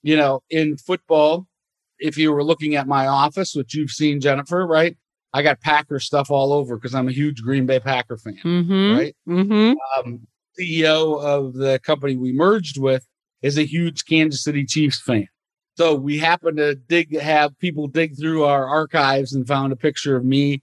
you 0.03 0.15
know, 0.15 0.41
in 0.49 0.77
football, 0.77 1.47
if 1.99 2.17
you 2.17 2.31
were 2.31 2.43
looking 2.43 2.75
at 2.75 2.87
my 2.87 3.07
office, 3.07 3.55
which 3.55 3.73
you've 3.73 3.91
seen, 3.91 4.19
Jennifer, 4.19 4.65
right? 4.65 4.97
I 5.33 5.41
got 5.41 5.59
Packer 5.59 5.99
stuff 5.99 6.31
all 6.31 6.53
over 6.53 6.77
because 6.77 6.95
I'm 6.95 7.09
a 7.09 7.11
huge 7.11 7.41
Green 7.41 7.65
Bay 7.65 7.79
Packer 7.79 8.17
fan, 8.17 8.39
mm-hmm. 8.43 8.97
right? 8.97 9.15
Mm-hmm. 9.27 9.73
Um, 9.99 10.27
CEO 10.57 11.21
of 11.21 11.53
the 11.53 11.79
company 11.79 12.15
we 12.15 12.31
merged 12.31 12.79
with 12.79 13.05
is 13.41 13.57
a 13.57 13.65
huge 13.65 14.05
Kansas 14.05 14.43
City 14.43 14.65
Chiefs 14.65 15.01
fan. 15.01 15.27
So 15.77 15.93
we 15.93 16.19
happened 16.19 16.57
to 16.57 16.75
dig, 16.75 17.19
have 17.19 17.57
people 17.59 17.87
dig 17.87 18.17
through 18.17 18.45
our 18.45 18.65
archives 18.65 19.33
and 19.33 19.45
found 19.45 19.73
a 19.73 19.75
picture 19.75 20.15
of 20.15 20.23
me 20.23 20.61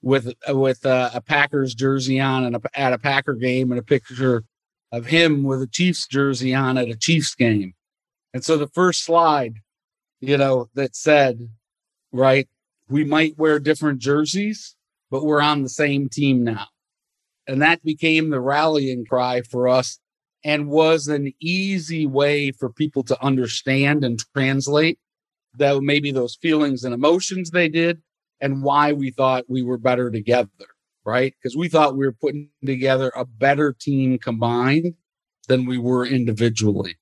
with 0.00 0.32
with 0.48 0.86
uh, 0.86 1.10
a 1.12 1.20
Packers 1.20 1.74
jersey 1.74 2.18
on 2.18 2.44
and 2.44 2.56
a, 2.56 2.60
at 2.74 2.92
a 2.92 2.98
Packer 2.98 3.34
game, 3.34 3.70
and 3.70 3.78
a 3.78 3.84
picture 3.84 4.44
of 4.92 5.06
him 5.06 5.42
with 5.42 5.60
a 5.60 5.66
Chiefs 5.66 6.06
jersey 6.06 6.54
on 6.54 6.78
at 6.78 6.88
a 6.88 6.96
Chiefs 6.96 7.34
game. 7.34 7.74
And 8.32 8.44
so 8.44 8.56
the 8.56 8.68
first 8.68 9.04
slide, 9.04 9.56
you 10.20 10.36
know, 10.36 10.68
that 10.74 10.96
said, 10.96 11.48
right, 12.12 12.48
we 12.88 13.04
might 13.04 13.38
wear 13.38 13.58
different 13.58 13.98
jerseys, 13.98 14.76
but 15.10 15.24
we're 15.24 15.40
on 15.40 15.62
the 15.62 15.68
same 15.68 16.08
team 16.08 16.44
now. 16.44 16.66
And 17.46 17.62
that 17.62 17.84
became 17.84 18.30
the 18.30 18.40
rallying 18.40 19.04
cry 19.04 19.42
for 19.42 19.68
us 19.68 19.98
and 20.44 20.68
was 20.68 21.08
an 21.08 21.32
easy 21.40 22.06
way 22.06 22.50
for 22.50 22.70
people 22.70 23.02
to 23.04 23.22
understand 23.22 24.04
and 24.04 24.22
translate 24.34 24.98
that 25.58 25.80
maybe 25.80 26.10
those 26.10 26.36
feelings 26.36 26.84
and 26.84 26.94
emotions 26.94 27.50
they 27.50 27.68
did 27.68 28.02
and 28.40 28.62
why 28.62 28.92
we 28.92 29.10
thought 29.10 29.44
we 29.48 29.62
were 29.62 29.78
better 29.78 30.10
together, 30.10 30.48
right? 31.04 31.34
Because 31.40 31.56
we 31.56 31.68
thought 31.68 31.96
we 31.96 32.06
were 32.06 32.12
putting 32.12 32.50
together 32.64 33.10
a 33.16 33.24
better 33.24 33.72
team 33.72 34.18
combined 34.18 34.94
than 35.48 35.66
we 35.66 35.78
were 35.78 36.04
individually. 36.04 36.96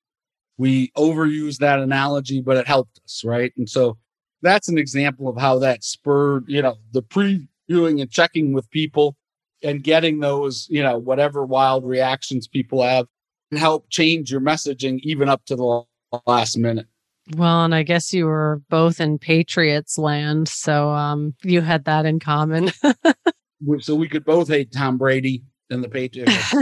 We 0.57 0.91
overused 0.97 1.57
that 1.57 1.79
analogy, 1.79 2.41
but 2.41 2.57
it 2.57 2.67
helped 2.67 2.99
us, 3.03 3.23
right? 3.25 3.51
And 3.57 3.69
so 3.69 3.97
that's 4.41 4.69
an 4.69 4.77
example 4.77 5.27
of 5.27 5.37
how 5.37 5.59
that 5.59 5.83
spurred, 5.83 6.45
you 6.47 6.61
know, 6.61 6.77
the 6.91 7.01
previewing 7.01 8.01
and 8.01 8.09
checking 8.09 8.53
with 8.53 8.69
people 8.71 9.15
and 9.63 9.83
getting 9.83 10.19
those, 10.19 10.67
you 10.69 10.83
know, 10.83 10.97
whatever 10.97 11.45
wild 11.45 11.85
reactions 11.85 12.47
people 12.47 12.83
have 12.83 13.07
and 13.51 13.59
help 13.59 13.89
change 13.89 14.31
your 14.31 14.41
messaging 14.41 14.99
even 15.01 15.29
up 15.29 15.45
to 15.45 15.55
the 15.55 15.83
last 16.27 16.57
minute. 16.57 16.87
Well, 17.35 17.65
and 17.65 17.73
I 17.73 17.83
guess 17.83 18.13
you 18.13 18.25
were 18.25 18.61
both 18.69 18.99
in 19.01 19.17
Patriots 19.17 19.97
land, 19.97 20.47
so 20.47 20.89
um, 20.89 21.33
you 21.43 21.61
had 21.61 21.85
that 21.85 22.05
in 22.05 22.19
common. 22.19 22.71
so 23.79 23.95
we 23.95 24.07
could 24.07 24.23
both 24.23 24.47
hate 24.47 24.71
Tom 24.71 24.97
Brady 24.97 25.43
and 25.71 25.83
the 25.83 25.89
Patriots. 25.89 26.53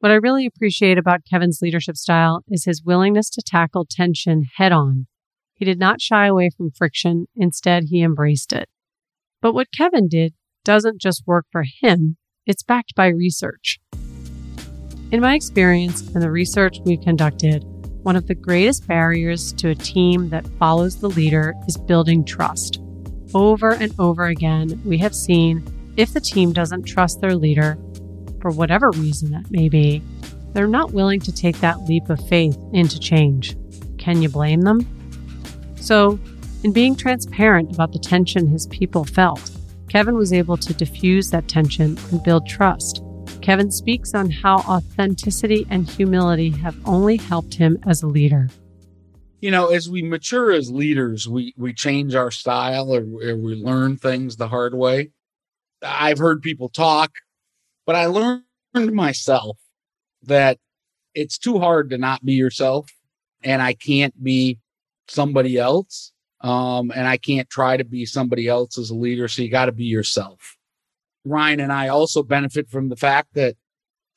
What 0.00 0.10
I 0.10 0.14
really 0.14 0.46
appreciate 0.46 0.96
about 0.96 1.26
Kevin's 1.30 1.60
leadership 1.60 1.96
style 1.96 2.42
is 2.48 2.64
his 2.64 2.82
willingness 2.82 3.28
to 3.30 3.42
tackle 3.46 3.86
tension 3.88 4.44
head 4.56 4.72
on. 4.72 5.06
He 5.54 5.66
did 5.66 5.78
not 5.78 6.00
shy 6.00 6.26
away 6.26 6.48
from 6.56 6.70
friction, 6.70 7.26
instead, 7.36 7.84
he 7.88 8.02
embraced 8.02 8.54
it. 8.54 8.70
But 9.42 9.52
what 9.52 9.72
Kevin 9.76 10.08
did 10.08 10.32
doesn't 10.64 11.02
just 11.02 11.24
work 11.26 11.44
for 11.52 11.64
him, 11.82 12.16
it's 12.46 12.62
backed 12.62 12.94
by 12.94 13.08
research. 13.08 13.78
In 15.12 15.20
my 15.20 15.34
experience 15.34 16.00
and 16.00 16.22
the 16.22 16.30
research 16.30 16.78
we've 16.84 17.02
conducted, 17.02 17.62
one 18.02 18.16
of 18.16 18.26
the 18.26 18.34
greatest 18.34 18.86
barriers 18.86 19.52
to 19.54 19.68
a 19.68 19.74
team 19.74 20.30
that 20.30 20.46
follows 20.58 21.00
the 21.00 21.10
leader 21.10 21.54
is 21.68 21.76
building 21.76 22.24
trust. 22.24 22.80
Over 23.34 23.74
and 23.74 23.92
over 23.98 24.24
again, 24.24 24.80
we 24.86 24.96
have 24.98 25.14
seen 25.14 25.62
if 25.98 26.14
the 26.14 26.20
team 26.20 26.54
doesn't 26.54 26.84
trust 26.84 27.20
their 27.20 27.36
leader, 27.36 27.76
for 28.40 28.50
whatever 28.50 28.90
reason 28.92 29.30
that 29.32 29.50
may 29.50 29.68
be, 29.68 30.02
they're 30.52 30.66
not 30.66 30.92
willing 30.92 31.20
to 31.20 31.32
take 31.32 31.58
that 31.60 31.82
leap 31.82 32.08
of 32.10 32.26
faith 32.28 32.58
into 32.72 32.98
change. 32.98 33.56
Can 33.98 34.22
you 34.22 34.28
blame 34.28 34.62
them? 34.62 34.86
So, 35.76 36.18
in 36.62 36.72
being 36.72 36.94
transparent 36.94 37.72
about 37.72 37.92
the 37.92 37.98
tension 37.98 38.46
his 38.46 38.66
people 38.66 39.04
felt, 39.04 39.50
Kevin 39.88 40.14
was 40.14 40.32
able 40.32 40.56
to 40.58 40.74
diffuse 40.74 41.30
that 41.30 41.48
tension 41.48 41.98
and 42.10 42.22
build 42.22 42.46
trust. 42.46 43.02
Kevin 43.40 43.70
speaks 43.70 44.14
on 44.14 44.30
how 44.30 44.58
authenticity 44.58 45.66
and 45.70 45.88
humility 45.88 46.50
have 46.50 46.76
only 46.84 47.16
helped 47.16 47.54
him 47.54 47.78
as 47.86 48.02
a 48.02 48.06
leader. 48.06 48.48
You 49.40 49.50
know, 49.50 49.68
as 49.68 49.88
we 49.88 50.02
mature 50.02 50.52
as 50.52 50.70
leaders, 50.70 51.26
we 51.26 51.54
we 51.56 51.72
change 51.72 52.14
our 52.14 52.30
style 52.30 52.94
or, 52.94 53.00
or 53.00 53.36
we 53.36 53.54
learn 53.54 53.96
things 53.96 54.36
the 54.36 54.48
hard 54.48 54.74
way. 54.74 55.10
I've 55.82 56.18
heard 56.18 56.42
people 56.42 56.68
talk, 56.68 57.12
but 57.90 57.96
I 57.96 58.06
learned 58.06 58.44
myself 58.94 59.58
that 60.22 60.58
it's 61.12 61.36
too 61.36 61.58
hard 61.58 61.90
to 61.90 61.98
not 61.98 62.24
be 62.24 62.34
yourself 62.34 62.88
and 63.42 63.60
I 63.60 63.72
can't 63.72 64.14
be 64.22 64.60
somebody 65.08 65.58
else. 65.58 66.12
Um, 66.40 66.92
and 66.94 67.08
I 67.08 67.16
can't 67.16 67.50
try 67.50 67.76
to 67.76 67.82
be 67.82 68.06
somebody 68.06 68.46
else 68.46 68.78
as 68.78 68.90
a 68.90 68.94
leader. 68.94 69.26
So 69.26 69.42
you 69.42 69.50
got 69.50 69.64
to 69.64 69.72
be 69.72 69.86
yourself. 69.86 70.56
Ryan 71.24 71.58
and 71.58 71.72
I 71.72 71.88
also 71.88 72.22
benefit 72.22 72.70
from 72.70 72.90
the 72.90 72.96
fact 72.96 73.34
that, 73.34 73.56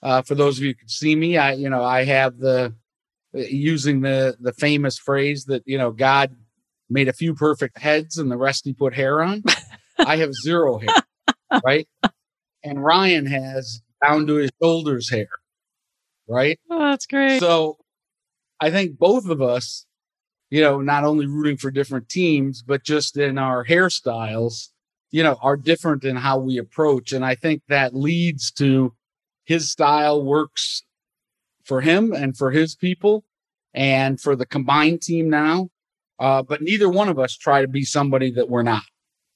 uh, 0.04 0.22
for 0.22 0.36
those 0.36 0.60
of 0.60 0.66
you 0.66 0.70
who 0.70 0.76
can 0.76 0.90
see 0.90 1.16
me, 1.16 1.38
I, 1.38 1.54
you 1.54 1.72
know, 1.72 1.84
I 1.84 2.04
have 2.04 2.38
the, 2.38 2.76
using 3.34 4.02
the, 4.02 4.38
the 4.40 4.54
famous 4.54 5.00
phrase 5.00 5.46
that, 5.46 5.64
you 5.66 5.80
know, 5.80 5.90
God 5.90 6.36
made 6.92 7.08
a 7.08 7.14
few 7.14 7.34
perfect 7.34 7.80
heads 7.80 8.20
and 8.20 8.30
the 8.30 8.38
rest 8.38 8.66
he 8.66 8.74
put 8.74 8.94
hair 8.94 9.24
on. 9.24 9.42
I 9.98 10.18
have 10.18 10.32
zero 10.44 10.78
hair, 10.78 10.94
right? 11.66 11.88
And 12.64 12.84
Ryan 12.84 13.26
has 13.26 13.82
down 14.04 14.28
to 14.28 14.36
his 14.36 14.52
shoulders 14.62 15.10
hair, 15.10 15.28
right? 16.28 16.60
Oh, 16.70 16.80
that's 16.80 17.06
great. 17.06 17.40
So 17.40 17.78
I 18.60 18.72
think 18.72 18.98
both 18.98 19.28
of 19.28 19.42
us, 19.42 19.86
you 20.50 20.62
know, 20.62 20.82
not 20.82 21.04
only 21.04 21.26
rooting 21.26 21.58
for 21.58 21.72
different 21.72 22.10
teams, 22.10 22.62
but 22.62 22.84
just 22.84 23.18
in 23.18 23.38
our 23.38 23.66
hairstyles, 23.66 24.70
you 25.12 25.24
know, 25.24 25.38
are 25.42 25.58
different 25.58 26.04
in 26.04 26.16
how 26.16 26.40
we 26.40 26.58
approach. 26.58 27.12
And 27.12 27.26
I 27.26 27.36
think 27.36 27.62
that 27.68 27.96
leads 27.96 28.52
to 28.54 28.94
his 29.46 29.70
style 29.70 30.24
works 30.24 30.84
for 31.64 31.82
him 31.82 32.14
and 32.14 32.38
for 32.38 32.52
his 32.52 32.76
people 32.76 33.26
and 33.74 34.20
for 34.20 34.36
the 34.36 34.46
combined 34.46 35.02
team 35.02 35.30
now. 35.30 35.70
Uh, 36.20 36.42
but 36.42 36.62
neither 36.62 36.90
one 36.90 37.10
of 37.10 37.20
us 37.20 37.36
try 37.36 37.62
to 37.62 37.68
be 37.68 37.84
somebody 37.84 38.32
that 38.32 38.50
we're 38.50 38.64
not. 38.64 38.84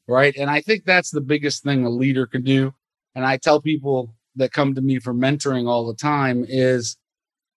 Right. 0.08 0.36
And 0.38 0.50
I 0.50 0.62
think 0.62 0.86
that's 0.86 1.12
the 1.12 1.20
biggest 1.20 1.64
thing 1.64 1.84
a 1.84 1.90
leader 1.90 2.26
can 2.26 2.44
do. 2.44 2.74
And 3.18 3.26
I 3.26 3.38
tell 3.38 3.60
people 3.60 4.14
that 4.36 4.54
come 4.54 4.76
to 4.76 4.82
me 4.82 5.00
for 5.00 5.12
mentoring 5.12 5.68
all 5.68 5.88
the 5.88 5.96
time 5.96 6.46
is 6.48 6.98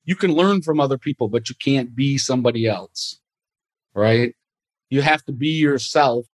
you 0.05 0.17
can 0.17 0.33
learn 0.33 0.63
from 0.63 0.81
other 0.81 0.97
people, 0.97 1.29
but 1.29 1.51
you 1.51 1.55
can't 1.63 1.95
be 1.95 2.17
somebody 2.17 2.67
else. 2.67 3.21
Right. 3.95 4.35
You 4.89 5.03
have 5.03 5.23
to 5.27 5.33
be 5.33 5.49
yourself. 5.51 6.25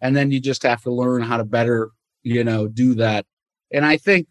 And 0.00 0.16
then 0.16 0.30
you 0.30 0.40
just 0.40 0.62
have 0.62 0.80
to 0.84 0.90
learn 0.90 1.20
how 1.20 1.36
to 1.36 1.44
better, 1.44 1.90
you 2.22 2.42
know, 2.42 2.66
do 2.66 2.94
that. 2.94 3.26
And 3.70 3.84
I 3.84 3.98
think 3.98 4.28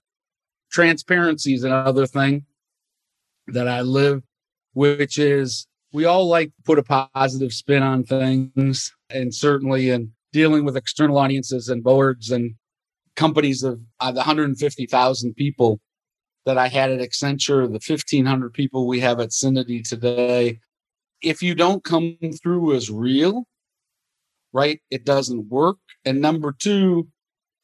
transparency 0.72 1.54
is 1.54 1.64
another 1.64 2.08
thing 2.08 2.48
that 3.46 3.68
I 3.68 3.82
live, 3.82 4.24
which 4.74 5.20
is 5.20 5.68
we 5.92 6.06
all 6.06 6.28
like 6.28 6.48
to 6.48 6.64
put 6.64 6.80
a 6.80 7.08
positive 7.14 7.54
spin 7.54 7.84
on 7.84 8.04
things. 8.04 8.92
And 9.12 9.32
certainly 9.32 9.92
in 9.92 10.14
dealing 10.32 10.66
with 10.66 10.76
external 10.76 11.20
audiences 11.20 11.70
and 11.70 11.84
boards 11.84 12.32
and 12.32 12.56
companies 13.16 13.64
of 13.64 13.80
uh, 14.00 14.12
the 14.12 14.18
150,000 14.18 15.36
people 15.36 15.80
that 16.46 16.58
I 16.58 16.68
had 16.68 16.92
at 16.92 17.00
Accenture, 17.00 17.68
the 17.68 17.82
1,500 17.86 18.54
people 18.54 18.88
we 18.88 19.00
have 19.00 19.20
at 19.20 19.30
Syniti 19.30 19.88
today, 19.88 20.60
if 21.22 21.42
you 21.42 21.56
don't 21.56 21.84
come 21.84 22.18
through 22.42 22.76
as 22.76 22.90
real, 22.90 23.46
right, 24.52 24.82
it 24.92 25.06
doesn't 25.06 25.50
work. 25.50 25.78
And 26.06 26.20
number 26.20 26.52
two, 26.52 27.08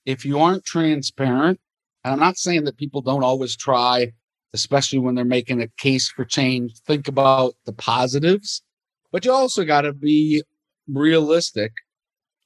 if 0.06 0.26
you 0.26 0.40
aren't 0.40 0.64
transparent, 0.64 1.60
and 2.04 2.14
I'm 2.14 2.20
not 2.20 2.38
saying 2.38 2.64
that 2.64 2.78
people 2.78 3.02
don't 3.02 3.24
always 3.24 3.56
try, 3.58 4.14
especially 4.54 5.00
when 5.00 5.16
they're 5.16 5.26
making 5.26 5.62
a 5.62 5.68
case 5.78 6.10
for 6.10 6.24
change, 6.24 6.74
think 6.88 7.08
about 7.08 7.56
the 7.66 7.74
positives, 7.74 8.64
but 9.12 9.26
you 9.26 9.32
also 9.32 9.66
got 9.66 9.82
to 9.82 9.94
be 9.94 10.42
realistic 10.88 11.74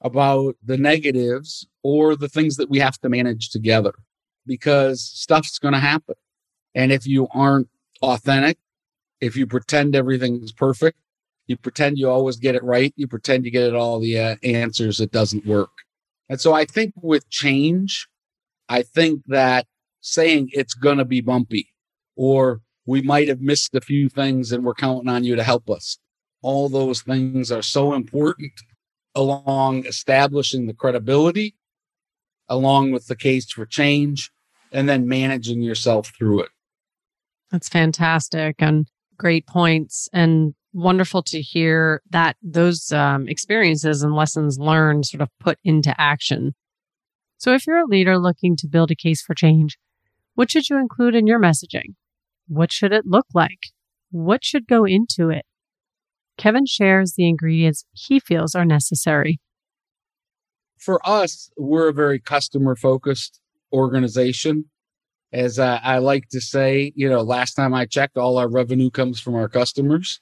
about 0.02 0.56
the 0.64 0.78
negatives 0.78 1.68
or 1.84 2.16
the 2.16 2.30
things 2.30 2.56
that 2.56 2.70
we 2.70 2.80
have 2.80 2.98
to 3.00 3.10
manage 3.10 3.50
together 3.50 3.94
because 4.46 5.02
stuff's 5.02 5.60
going 5.60 5.74
to 5.74 5.80
happen. 5.80 6.16
And 6.74 6.92
if 6.92 7.06
you 7.06 7.28
aren't 7.34 7.70
authentic, 8.02 8.58
if 9.22 9.36
you 9.36 9.46
pretend 9.46 9.96
everything's 9.96 10.52
perfect, 10.52 10.98
you 11.48 11.58
pretend 11.58 11.98
you 11.98 12.10
always 12.10 12.38
get 12.38 12.56
it 12.56 12.64
right, 12.64 12.94
you 12.96 13.08
pretend 13.08 13.46
you 13.46 13.52
get 13.52 13.68
it 13.68 13.76
all 13.76 14.00
the 14.00 14.18
uh, 14.18 14.36
answers, 14.44 15.00
it 15.00 15.12
doesn't 15.12 15.46
work. 15.46 15.72
And 16.30 16.40
so 16.40 16.54
I 16.54 16.66
think 16.66 16.94
with 17.02 17.30
change, 17.30 18.08
I 18.70 18.82
think 18.82 19.22
that 19.28 19.68
saying 20.02 20.50
it's 20.54 20.74
going 20.74 20.98
to 20.98 21.06
be 21.06 21.22
bumpy 21.22 21.70
or 22.16 22.62
we 22.86 23.02
might 23.02 23.28
have 23.28 23.42
missed 23.42 23.76
a 23.76 23.82
few 23.82 24.10
things 24.10 24.52
and 24.52 24.64
we're 24.64 24.74
counting 24.74 25.10
on 25.10 25.24
you 25.24 25.36
to 25.36 25.44
help 25.44 25.70
us. 25.70 25.98
All 26.42 26.70
those 26.70 27.02
things 27.02 27.52
are 27.52 27.62
so 27.62 27.94
important 27.94 28.52
along 29.16 29.86
establishing 29.86 30.66
the 30.66 30.74
credibility, 30.74 31.56
along 32.50 32.92
with 32.92 33.08
the 33.08 33.16
case 33.16 33.52
for 33.52 33.66
change, 33.66 34.32
and 34.72 34.90
then 34.90 35.08
managing 35.08 35.62
yourself 35.62 36.12
through 36.18 36.44
it. 36.44 36.50
That's 37.52 37.70
fantastic 37.70 38.56
and 38.60 38.88
great 39.18 39.46
points. 39.46 40.10
And 40.12 40.56
wonderful 40.74 41.22
to 41.22 41.42
hear 41.42 42.02
that 42.10 42.36
those 42.42 42.92
um, 42.92 43.28
experiences 43.28 44.02
and 44.02 44.16
lessons 44.16 44.58
learned 44.60 45.06
sort 45.06 45.22
of 45.22 45.30
put 45.40 45.60
into 45.64 45.94
action. 46.00 46.54
So, 47.38 47.54
if 47.54 47.68
you're 47.68 47.78
a 47.78 47.86
leader 47.86 48.18
looking 48.18 48.56
to 48.58 48.68
build 48.68 48.90
a 48.92 48.96
case 48.96 49.22
for 49.22 49.36
change, 49.36 49.78
what 50.34 50.50
should 50.50 50.70
you 50.70 50.78
include 50.78 51.16
in 51.16 51.28
your 51.28 51.40
messaging? 51.40 51.96
What 52.48 52.72
should 52.72 52.92
it 52.92 53.06
look 53.06 53.28
like? 53.34 53.60
What 54.10 54.44
should 54.44 54.68
go 54.68 54.86
into 54.86 55.30
it? 55.30 55.46
Kevin 56.38 56.66
shares 56.66 57.14
the 57.14 57.28
ingredients 57.28 57.86
he 57.92 58.20
feels 58.20 58.56
are 58.56 58.66
necessary. 58.66 59.40
For 60.84 61.00
us, 61.08 61.50
we're 61.56 61.88
a 61.88 61.94
very 61.94 62.20
customer 62.20 62.76
focused 62.76 63.40
organization. 63.72 64.66
As 65.32 65.58
I, 65.58 65.78
I, 65.78 65.98
like 66.00 66.28
to 66.30 66.42
say, 66.42 66.92
you 66.94 67.10
know, 67.10 67.22
last 67.22 67.54
time 67.54 67.74
I 67.74 67.86
checked, 67.86 68.18
all 68.18 68.38
our 68.38 68.50
revenue 68.50 68.92
comes 68.92 69.20
from 69.22 69.34
our 69.34 69.48
customers. 69.48 70.20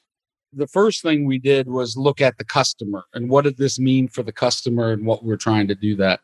The 0.54 0.68
first 0.68 1.02
thing 1.02 1.26
we 1.26 1.40
did 1.40 1.68
was 1.68 1.98
look 1.98 2.22
at 2.22 2.38
the 2.38 2.46
customer 2.46 3.06
and 3.14 3.28
what 3.28 3.46
did 3.46 3.58
this 3.58 3.80
mean 3.80 4.08
for 4.08 4.22
the 4.22 4.32
customer 4.32 4.92
and 4.92 5.04
what 5.04 5.24
we're 5.24 5.36
trying 5.36 5.68
to 5.68 5.76
do 5.76 5.96
that. 5.96 6.20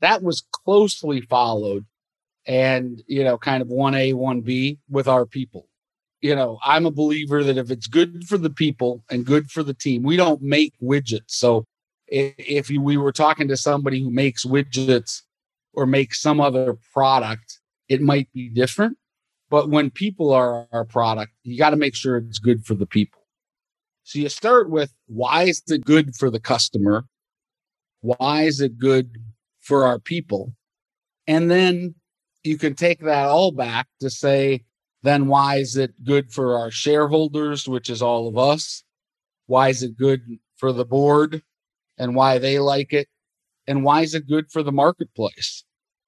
That 0.00 0.22
was 0.22 0.44
closely 0.52 1.22
followed 1.22 1.86
and, 2.46 3.02
you 3.06 3.24
know, 3.24 3.38
kind 3.38 3.62
of 3.62 3.68
1A, 3.68 4.12
1B 4.12 4.78
with 4.90 5.08
our 5.08 5.24
people 5.24 5.68
you 6.20 6.34
know, 6.34 6.58
I'm 6.64 6.86
a 6.86 6.90
believer 6.90 7.44
that 7.44 7.58
if 7.58 7.70
it's 7.70 7.86
good 7.86 8.24
for 8.26 8.38
the 8.38 8.48
people 8.48 9.04
and 9.10 9.26
good 9.26 9.50
for 9.50 9.62
the 9.62 9.74
team, 9.74 10.02
we 10.02 10.16
don't 10.16 10.40
make 10.40 10.72
widgets. 10.82 11.32
So 11.32 11.66
if, 12.14 12.70
we 12.70 12.96
were 12.96 13.12
talking 13.12 13.48
to 13.48 13.56
somebody 13.56 14.02
who 14.02 14.10
makes 14.10 14.44
widgets 14.44 15.22
or 15.72 15.86
makes 15.86 16.20
some 16.20 16.40
other 16.40 16.76
product, 16.92 17.58
it 17.88 18.00
might 18.00 18.32
be 18.32 18.48
different. 18.48 18.96
But 19.50 19.68
when 19.68 19.90
people 19.90 20.32
are 20.32 20.68
our 20.72 20.84
product, 20.84 21.32
you 21.42 21.58
got 21.58 21.70
to 21.70 21.76
make 21.76 21.94
sure 21.94 22.16
it's 22.16 22.38
good 22.38 22.64
for 22.64 22.74
the 22.74 22.86
people. 22.86 23.20
So 24.04 24.18
you 24.18 24.28
start 24.28 24.70
with 24.70 24.94
why 25.06 25.44
is 25.44 25.62
it 25.68 25.84
good 25.84 26.14
for 26.14 26.30
the 26.30 26.40
customer? 26.40 27.04
Why 28.00 28.42
is 28.42 28.60
it 28.60 28.78
good 28.78 29.18
for 29.60 29.84
our 29.84 29.98
people? 29.98 30.52
And 31.26 31.50
then 31.50 31.94
you 32.42 32.58
can 32.58 32.74
take 32.74 33.00
that 33.00 33.26
all 33.26 33.50
back 33.50 33.88
to 34.00 34.10
say, 34.10 34.64
then 35.02 35.26
why 35.26 35.56
is 35.56 35.76
it 35.76 36.04
good 36.04 36.32
for 36.32 36.58
our 36.58 36.70
shareholders, 36.70 37.68
which 37.68 37.90
is 37.90 38.02
all 38.02 38.28
of 38.28 38.38
us? 38.38 38.84
Why 39.46 39.68
is 39.68 39.82
it 39.82 39.96
good 39.96 40.38
for 40.56 40.72
the 40.72 40.84
board 40.84 41.42
and 41.98 42.14
why 42.14 42.38
they 42.38 42.58
like 42.58 42.92
it? 42.92 43.08
And 43.66 43.84
why 43.84 44.02
is 44.02 44.14
it 44.14 44.28
good 44.28 44.50
for 44.50 44.62
the 44.62 44.72
marketplace? 44.72 45.64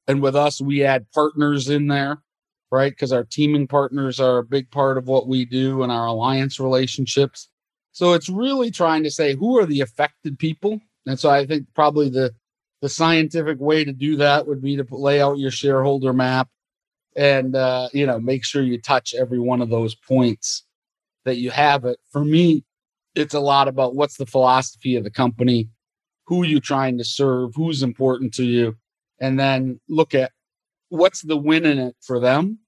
And 0.07 0.23
with 0.23 0.37
us, 0.37 0.61
we 0.61 0.85
add 0.85 1.11
partners 1.13 1.69
in 1.69 1.89
there, 1.89 2.23
right? 2.71 2.93
Because 2.93 3.13
our 3.13 3.25
teaming 3.25 3.67
partners 3.67 4.21
are 4.21 4.39
a 4.39 4.45
big 4.45 4.71
part 4.71 4.99
of 4.99 5.09
what 5.09 5.27
we 5.27 5.45
do 5.45 5.83
and 5.83 5.91
our 5.91 6.07
alliance 6.07 6.61
relationships. 6.61 7.49
So 7.93 8.13
it's 8.13 8.29
really 8.29 8.71
trying 8.71 9.03
to 9.05 9.11
say 9.11 9.35
who 9.35 9.59
are 9.59 9.67
the 9.67 9.81
affected 9.81 10.39
people. 10.39 10.81
And 11.07 11.19
so 11.19 11.31
I 11.31 11.47
think 11.47 11.67
probably 11.75 12.11
the 12.11 12.35
the 12.83 12.89
scientific 12.89 13.59
way 13.59 13.85
to 13.85 13.93
do 13.93 14.17
that 14.17 14.47
would 14.47 14.63
be 14.63 14.77
to 14.77 14.87
lay 14.91 15.21
out 15.21 15.39
your 15.39 15.51
shareholder 15.51 16.13
map 16.13 16.49
and 17.17 17.57
uh, 17.57 17.89
you 17.93 18.07
know 18.07 18.21
make 18.21 18.45
sure 18.45 18.63
you 18.63 18.81
touch 18.81 19.15
every 19.15 19.39
one 19.39 19.63
of 19.63 19.71
those 19.71 19.95
points 19.95 20.65
that 21.25 21.39
you 21.39 21.51
have 21.51 21.85
it 21.85 21.99
for 22.13 22.25
me 22.25 22.65
it's 23.15 23.35
a 23.35 23.41
lot 23.41 23.67
about 23.67 23.97
what's 23.97 24.19
the 24.19 24.27
philosophy 24.27 24.95
of 24.97 25.05
the 25.05 25.11
company 25.11 25.69
who 26.27 26.45
you're 26.45 26.61
trying 26.61 26.99
to 26.99 27.05
serve 27.05 27.53
who's 27.55 27.83
important 27.83 28.35
to 28.35 28.45
you 28.45 28.77
and 29.21 29.39
then 29.39 29.81
look 29.89 30.15
at 30.15 30.33
what's 30.89 31.23
the 31.23 31.37
win 31.37 31.65
in 31.65 31.79
it 31.79 31.97
for 32.01 32.21
them 32.21 32.59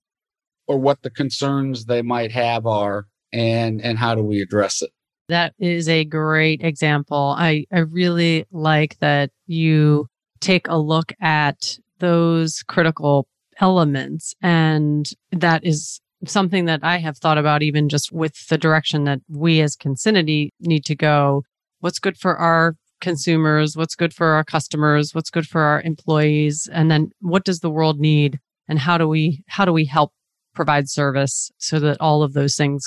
or 0.66 0.78
what 0.78 1.02
the 1.02 1.10
concerns 1.10 1.84
they 1.84 2.02
might 2.02 2.32
have 2.32 2.66
are 2.66 3.06
and 3.32 3.80
and 3.80 3.98
how 3.98 4.14
do 4.14 4.22
we 4.22 4.40
address 4.40 4.82
it 4.82 4.90
that 5.28 5.54
is 5.58 5.88
a 5.88 6.04
great 6.04 6.62
example 6.62 7.34
i 7.38 7.64
i 7.72 7.78
really 7.78 8.46
like 8.50 8.98
that 9.00 9.30
you 9.46 10.06
take 10.40 10.66
a 10.68 10.78
look 10.78 11.12
at 11.20 11.78
those 11.98 12.62
critical 12.62 13.28
elements. 13.60 14.34
And 14.42 15.08
that 15.32 15.64
is 15.64 16.00
something 16.26 16.64
that 16.66 16.80
I 16.82 16.98
have 16.98 17.18
thought 17.18 17.38
about 17.38 17.62
even 17.62 17.88
just 17.88 18.12
with 18.12 18.48
the 18.48 18.58
direction 18.58 19.04
that 19.04 19.20
we 19.28 19.60
as 19.60 19.76
Consinity 19.76 20.50
need 20.60 20.84
to 20.86 20.96
go. 20.96 21.44
What's 21.80 21.98
good 21.98 22.16
for 22.16 22.36
our 22.36 22.76
consumers? 23.00 23.76
What's 23.76 23.94
good 23.94 24.12
for 24.12 24.28
our 24.28 24.44
customers? 24.44 25.14
What's 25.14 25.30
good 25.30 25.46
for 25.46 25.60
our 25.60 25.80
employees? 25.82 26.68
And 26.72 26.90
then 26.90 27.10
what 27.20 27.44
does 27.44 27.60
the 27.60 27.70
world 27.70 27.98
need? 27.98 28.38
And 28.68 28.78
how 28.78 28.98
do 28.98 29.08
we, 29.08 29.42
how 29.48 29.64
do 29.64 29.72
we 29.72 29.84
help 29.84 30.12
provide 30.54 30.88
service 30.88 31.50
so 31.58 31.78
that 31.80 32.00
all 32.00 32.22
of 32.22 32.32
those 32.32 32.56
things 32.56 32.84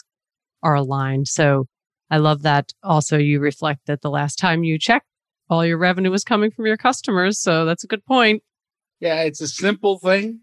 are 0.62 0.76
aligned? 0.76 1.28
So 1.28 1.66
I 2.10 2.18
love 2.18 2.42
that 2.44 2.72
also 2.84 3.18
you 3.18 3.40
reflect 3.40 3.82
that 3.88 4.02
the 4.02 4.10
last 4.10 4.36
time 4.36 4.64
you 4.64 4.78
checked, 4.78 5.08
all 5.50 5.66
your 5.66 5.78
revenue 5.78 6.12
was 6.12 6.24
coming 6.24 6.52
from 6.52 6.66
your 6.66 6.78
customers. 6.78 7.40
So 7.40 7.66
that's 7.66 7.84
a 7.84 7.88
good 7.88 8.06
point. 8.06 8.44
Yeah, 9.00 9.24
it's 9.24 9.42
a 9.42 9.48
simple 9.48 9.98
thing, 9.98 10.42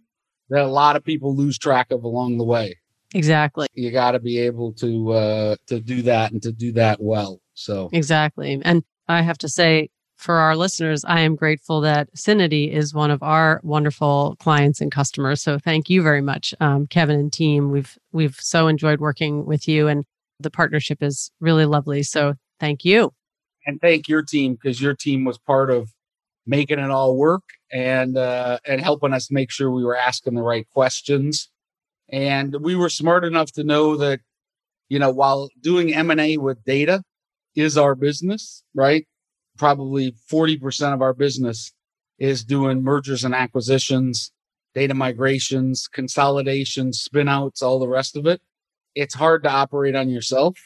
that 0.51 0.63
a 0.63 0.67
lot 0.67 0.97
of 0.97 1.05
people 1.05 1.37
lose 1.37 1.59
track 1.59 1.91
of 1.91 2.03
along 2.05 2.39
the 2.39 2.45
way. 2.45 2.77
Exactly. 3.15 3.67
You 3.73 3.91
got 3.91 4.13
to 4.13 4.19
be 4.19 4.39
able 4.39 4.73
to 4.75 5.13
uh, 5.13 5.57
to 5.69 5.81
do 5.81 6.03
that 6.03 6.33
and 6.33 6.43
to 6.43 6.53
do 6.53 6.73
that 6.73 7.01
well. 7.01 7.41
So 7.55 7.89
exactly. 7.93 8.61
And 8.63 8.83
I 9.09 9.23
have 9.23 9.39
to 9.39 9.49
say, 9.49 9.91
for 10.17 10.37
our 10.37 10.57
listeners, 10.57 11.05
I 11.05 11.21
am 11.21 11.37
grateful 11.37 11.81
that 11.83 12.13
Syniti 12.15 12.73
is 12.73 12.95
one 12.95 13.11
of 13.11 13.23
our 13.23 13.61
wonderful 13.63 14.37
clients 14.41 14.81
and 14.81 14.93
customers. 14.93 15.43
So 15.43 15.59
thank 15.59 15.91
you 15.91 16.03
very 16.03 16.23
much, 16.23 16.55
um, 16.61 16.87
Kevin 16.89 17.21
and 17.21 17.33
team. 17.33 17.71
We've 17.71 17.97
we've 18.13 18.37
so 18.37 18.69
enjoyed 18.69 19.01
working 19.01 19.47
with 19.47 19.69
you, 19.69 19.89
and 19.89 20.05
the 20.41 20.51
partnership 20.51 21.03
is 21.03 21.31
really 21.41 21.67
lovely. 21.67 22.03
So 22.03 22.35
thank 22.61 22.85
you. 22.85 23.13
And 23.67 23.81
thank 23.81 24.09
your 24.09 24.23
team 24.23 24.55
because 24.55 24.81
your 24.81 24.95
team 24.95 25.25
was 25.25 25.39
part 25.39 25.71
of 25.71 25.91
making 26.47 26.79
it 26.81 26.91
all 26.91 27.17
work 27.17 27.45
and 27.73 28.17
uh, 28.17 28.59
and 28.67 28.81
helping 28.81 29.13
us 29.15 29.31
make 29.31 29.51
sure 29.53 29.71
we 29.71 29.85
were 29.85 29.97
asking 29.97 30.35
the 30.35 30.43
right 30.43 30.69
questions 30.71 31.49
And 32.11 32.57
we 32.63 32.77
were 32.77 32.91
smart 32.91 33.25
enough 33.25 33.53
to 33.53 33.65
know 33.65 33.97
that, 33.99 34.21
you 34.89 34.99
know, 34.99 35.11
while 35.11 35.51
doing 35.63 35.95
M&A 35.95 36.39
with 36.39 36.65
data 36.65 37.03
is 37.59 37.77
our 37.77 37.95
business, 37.95 38.63
right? 38.75 39.07
Probably 39.59 40.15
40% 40.31 40.95
of 40.95 41.03
our 41.03 41.13
business 41.13 41.73
is 42.19 42.45
doing 42.45 42.83
mergers 42.83 43.25
and 43.25 43.35
acquisitions, 43.35 44.33
data 44.75 44.95
migrations, 44.95 45.89
consolidations, 45.89 47.07
spinouts, 47.07 47.63
all 47.63 47.79
the 47.79 47.89
rest 47.89 48.17
of 48.17 48.27
it. 48.27 48.41
It's 48.95 49.15
hard 49.15 49.43
to 49.45 49.51
operate 49.51 49.95
on 49.95 50.09
yourself. 50.09 50.57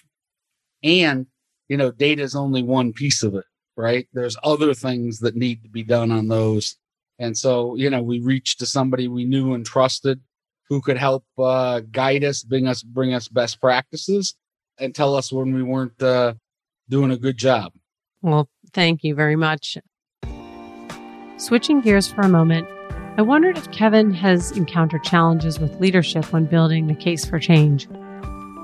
And, 0.82 1.26
you 1.68 1.76
know, 1.76 1.90
data 1.90 2.22
is 2.22 2.34
only 2.34 2.62
one 2.62 2.92
piece 2.92 3.22
of 3.22 3.34
it, 3.34 3.44
right? 3.76 4.06
There's 4.12 4.36
other 4.42 4.74
things 4.74 5.20
that 5.20 5.36
need 5.36 5.62
to 5.62 5.68
be 5.68 5.82
done 5.82 6.10
on 6.10 6.28
those. 6.28 6.76
And 7.18 7.36
so, 7.36 7.74
you 7.76 7.88
know, 7.90 8.02
we 8.02 8.20
reached 8.20 8.58
to 8.58 8.66
somebody 8.66 9.08
we 9.08 9.24
knew 9.24 9.54
and 9.54 9.64
trusted 9.64 10.20
who 10.68 10.80
could 10.80 10.96
help 10.96 11.24
uh, 11.38 11.80
guide 11.90 12.24
us, 12.24 12.42
bring 12.42 12.66
us, 12.66 12.82
bring 12.82 13.14
us 13.14 13.28
best 13.28 13.60
practices 13.60 14.34
and 14.78 14.94
tell 14.94 15.14
us 15.14 15.32
when 15.32 15.54
we 15.54 15.62
weren't 15.62 16.02
uh, 16.02 16.34
doing 16.92 17.10
a 17.10 17.16
good 17.16 17.38
job. 17.38 17.72
Well, 18.20 18.50
thank 18.74 19.02
you 19.02 19.14
very 19.14 19.34
much. 19.34 19.78
Switching 21.38 21.80
gears 21.80 22.06
for 22.06 22.20
a 22.20 22.28
moment, 22.28 22.68
I 23.16 23.22
wondered 23.22 23.56
if 23.56 23.72
Kevin 23.72 24.12
has 24.12 24.52
encountered 24.52 25.02
challenges 25.02 25.58
with 25.58 25.80
leadership 25.80 26.30
when 26.32 26.44
building 26.44 26.86
the 26.86 26.94
case 26.94 27.24
for 27.24 27.38
change. 27.38 27.88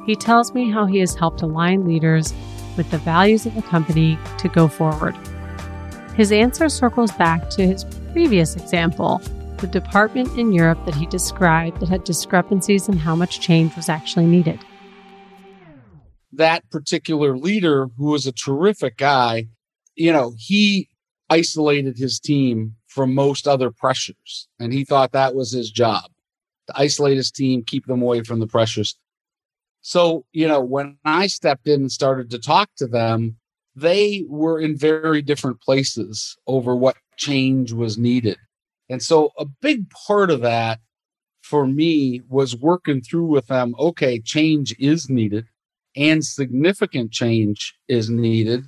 He 0.05 0.15
tells 0.15 0.53
me 0.53 0.71
how 0.71 0.85
he 0.85 0.99
has 0.99 1.15
helped 1.15 1.41
align 1.41 1.87
leaders 1.87 2.35
with 2.77 2.91
the 2.91 2.99
values 2.99 3.47
of 3.47 3.55
the 3.55 3.63
company 3.63 4.19
to 4.39 4.49
go 4.49 4.69
forward. 4.69 5.17
His 6.15 6.31
answer 6.31 6.69
circles 6.69 7.13
back 7.13 7.49
to 7.51 7.67
his 7.67 7.85
previous 8.13 8.57
example, 8.57 9.23
the 9.57 9.67
department 9.67 10.37
in 10.39 10.53
Europe 10.53 10.85
that 10.85 10.95
he 10.95 11.07
described 11.07 11.81
that 11.81 11.89
had 11.89 12.05
discrepancies 12.05 12.89
in 12.89 12.99
how 12.99 13.17
much 13.17 13.41
change 13.41 13.75
was 13.75 13.89
actually 13.89 14.27
needed. 14.27 14.61
That 16.39 16.69
particular 16.71 17.37
leader, 17.37 17.89
who 17.99 18.07
was 18.07 18.27
a 18.27 18.33
terrific 18.33 18.97
guy, 18.97 19.49
you 19.95 20.13
know, 20.13 20.35
he 20.39 20.89
isolated 21.29 21.99
his 21.99 22.19
team 22.19 22.77
from 22.87 23.15
most 23.15 23.47
other 23.47 23.71
pressures. 23.71 24.49
And 24.59 24.73
he 24.73 24.85
thought 24.85 25.13
that 25.13 25.35
was 25.35 25.53
his 25.53 25.71
job 25.71 26.05
to 26.69 26.73
isolate 26.77 27.17
his 27.17 27.31
team, 27.31 27.65
keep 27.65 27.87
them 27.87 28.03
away 28.03 28.23
from 28.23 28.41
the 28.41 28.47
pressures. 28.47 28.97
So, 29.81 30.25
you 30.33 30.47
know, 30.47 30.61
when 30.61 30.99
I 31.05 31.27
stepped 31.27 31.67
in 31.67 31.81
and 31.83 31.93
started 31.93 32.31
to 32.31 32.39
talk 32.39 32.71
to 32.77 32.87
them, 32.87 33.37
they 33.75 34.25
were 34.29 34.61
in 34.61 34.77
very 34.77 35.23
different 35.23 35.61
places 35.61 36.37
over 36.47 36.75
what 36.75 36.97
change 37.17 37.73
was 37.73 37.97
needed. 37.97 38.37
And 38.89 39.03
so 39.03 39.31
a 39.39 39.45
big 39.45 39.91
part 39.91 40.31
of 40.31 40.41
that 40.43 40.81
for 41.43 41.67
me 41.67 42.23
was 42.29 42.57
working 42.57 43.01
through 43.01 43.27
with 43.27 43.47
them 43.47 43.75
okay, 43.79 44.21
change 44.21 44.75
is 44.79 45.09
needed 45.09 45.47
and 45.99 46.25
significant 46.25 47.13
change 47.13 47.75
is 47.89 48.09
needed. 48.09 48.65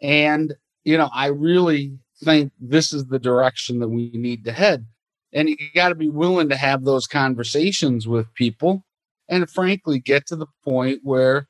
And 0.00 0.54
you 0.84 0.96
know, 0.96 1.10
I 1.12 1.26
really 1.26 1.98
think 2.22 2.52
this 2.58 2.92
is 2.92 3.06
the 3.06 3.18
direction 3.18 3.80
that 3.80 3.88
we 3.88 4.10
need 4.14 4.44
to 4.44 4.52
head. 4.52 4.86
And 5.32 5.48
you 5.48 5.56
got 5.74 5.90
to 5.90 5.94
be 5.94 6.08
willing 6.08 6.48
to 6.48 6.56
have 6.56 6.84
those 6.84 7.06
conversations 7.06 8.08
with 8.08 8.32
people 8.34 8.84
and 9.28 9.48
frankly 9.48 10.00
get 10.00 10.26
to 10.26 10.36
the 10.36 10.46
point 10.64 11.00
where, 11.02 11.48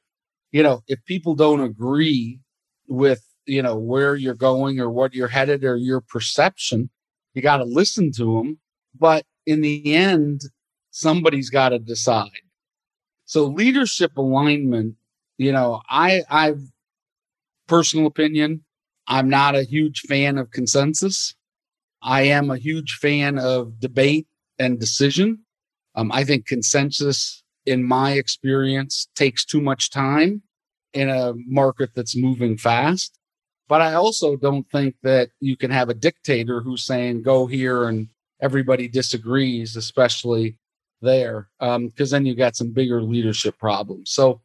you 0.53 0.63
know, 0.63 0.83
if 0.87 1.03
people 1.07 1.35
don't 1.35 1.61
agree 1.61 2.41
with, 2.89 3.25
you 3.47 3.63
know, 3.63 3.77
where 3.77 4.17
you're 4.17 4.35
going 4.35 4.81
or 4.81 4.91
what 4.91 5.15
you're 5.15 5.29
headed 5.29 5.65
or 5.65 5.77
your 5.77 6.01
perception, 6.01 6.91
you 7.35 7.41
got 7.41 7.59
to 7.59 7.65
listen 7.65 8.13
to 8.17 8.37
them. 8.37 8.59
But 8.99 9.25
in 9.47 9.63
the 9.63 9.95
end, 9.95 10.43
somebody's 10.91 11.49
got 11.49 11.71
to 11.71 11.79
decide. 11.79 12.31
So 13.25 13.47
leadership 13.47 14.17
alignment, 14.17 14.97
you 15.41 15.53
know, 15.53 15.81
I, 15.89 16.23
I've 16.29 16.61
personal 17.67 18.07
opinion, 18.07 18.63
I'm 19.07 19.31
not 19.31 19.55
a 19.55 19.63
huge 19.63 20.03
fan 20.03 20.37
of 20.37 20.51
consensus. 20.51 21.35
I 22.03 22.23
am 22.23 22.51
a 22.51 22.59
huge 22.59 22.99
fan 23.01 23.39
of 23.39 23.81
debate 23.81 24.27
and 24.59 24.79
decision. 24.79 25.39
Um, 25.95 26.13
I 26.13 26.25
think 26.25 26.47
consensus, 26.47 27.43
in 27.65 27.85
my 27.85 28.13
experience, 28.13 29.09
takes 29.17 29.47
too 29.47 29.63
much 29.63 29.91
time 29.91 30.43
in 30.93 31.09
a 31.09 31.33
market 31.47 31.91
that's 31.95 32.15
moving 32.17 32.59
fast. 32.59 33.19
But 33.67 33.81
I 33.81 33.95
also 33.95 34.37
don't 34.37 34.69
think 34.71 34.97
that 35.05 35.31
you 35.41 35.57
can 35.57 35.71
have 35.71 35.89
a 35.89 35.95
dictator 35.95 36.61
who's 36.61 36.85
saying, 36.85 37.23
go 37.23 37.47
here 37.47 37.89
and 37.89 38.09
everybody 38.43 38.89
disagrees, 38.89 39.75
especially 39.75 40.59
there, 41.01 41.49
because 41.59 41.77
um, 41.77 41.93
then 42.11 42.27
you've 42.27 42.37
got 42.37 42.57
some 42.57 42.73
bigger 42.73 43.03
leadership 43.03 43.59
problems. 43.59 44.11
So, 44.11 44.43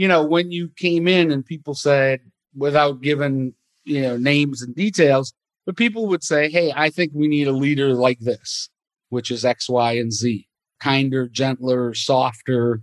you 0.00 0.08
know, 0.08 0.24
when 0.24 0.50
you 0.50 0.70
came 0.76 1.06
in 1.06 1.30
and 1.30 1.44
people 1.44 1.74
said, 1.74 2.20
without 2.54 3.00
giving 3.00 3.54
you 3.84 4.02
know 4.02 4.16
names 4.16 4.62
and 4.62 4.74
details 4.74 5.32
but 5.66 5.76
people 5.76 6.06
would 6.06 6.22
say 6.22 6.50
hey 6.50 6.72
i 6.76 6.90
think 6.90 7.12
we 7.14 7.28
need 7.28 7.48
a 7.48 7.52
leader 7.52 7.94
like 7.94 8.18
this 8.20 8.68
which 9.08 9.30
is 9.30 9.44
x 9.44 9.68
y 9.68 9.92
and 9.92 10.12
z. 10.12 10.46
Kinder 10.80 11.28
gentler 11.28 11.94
softer 11.94 12.82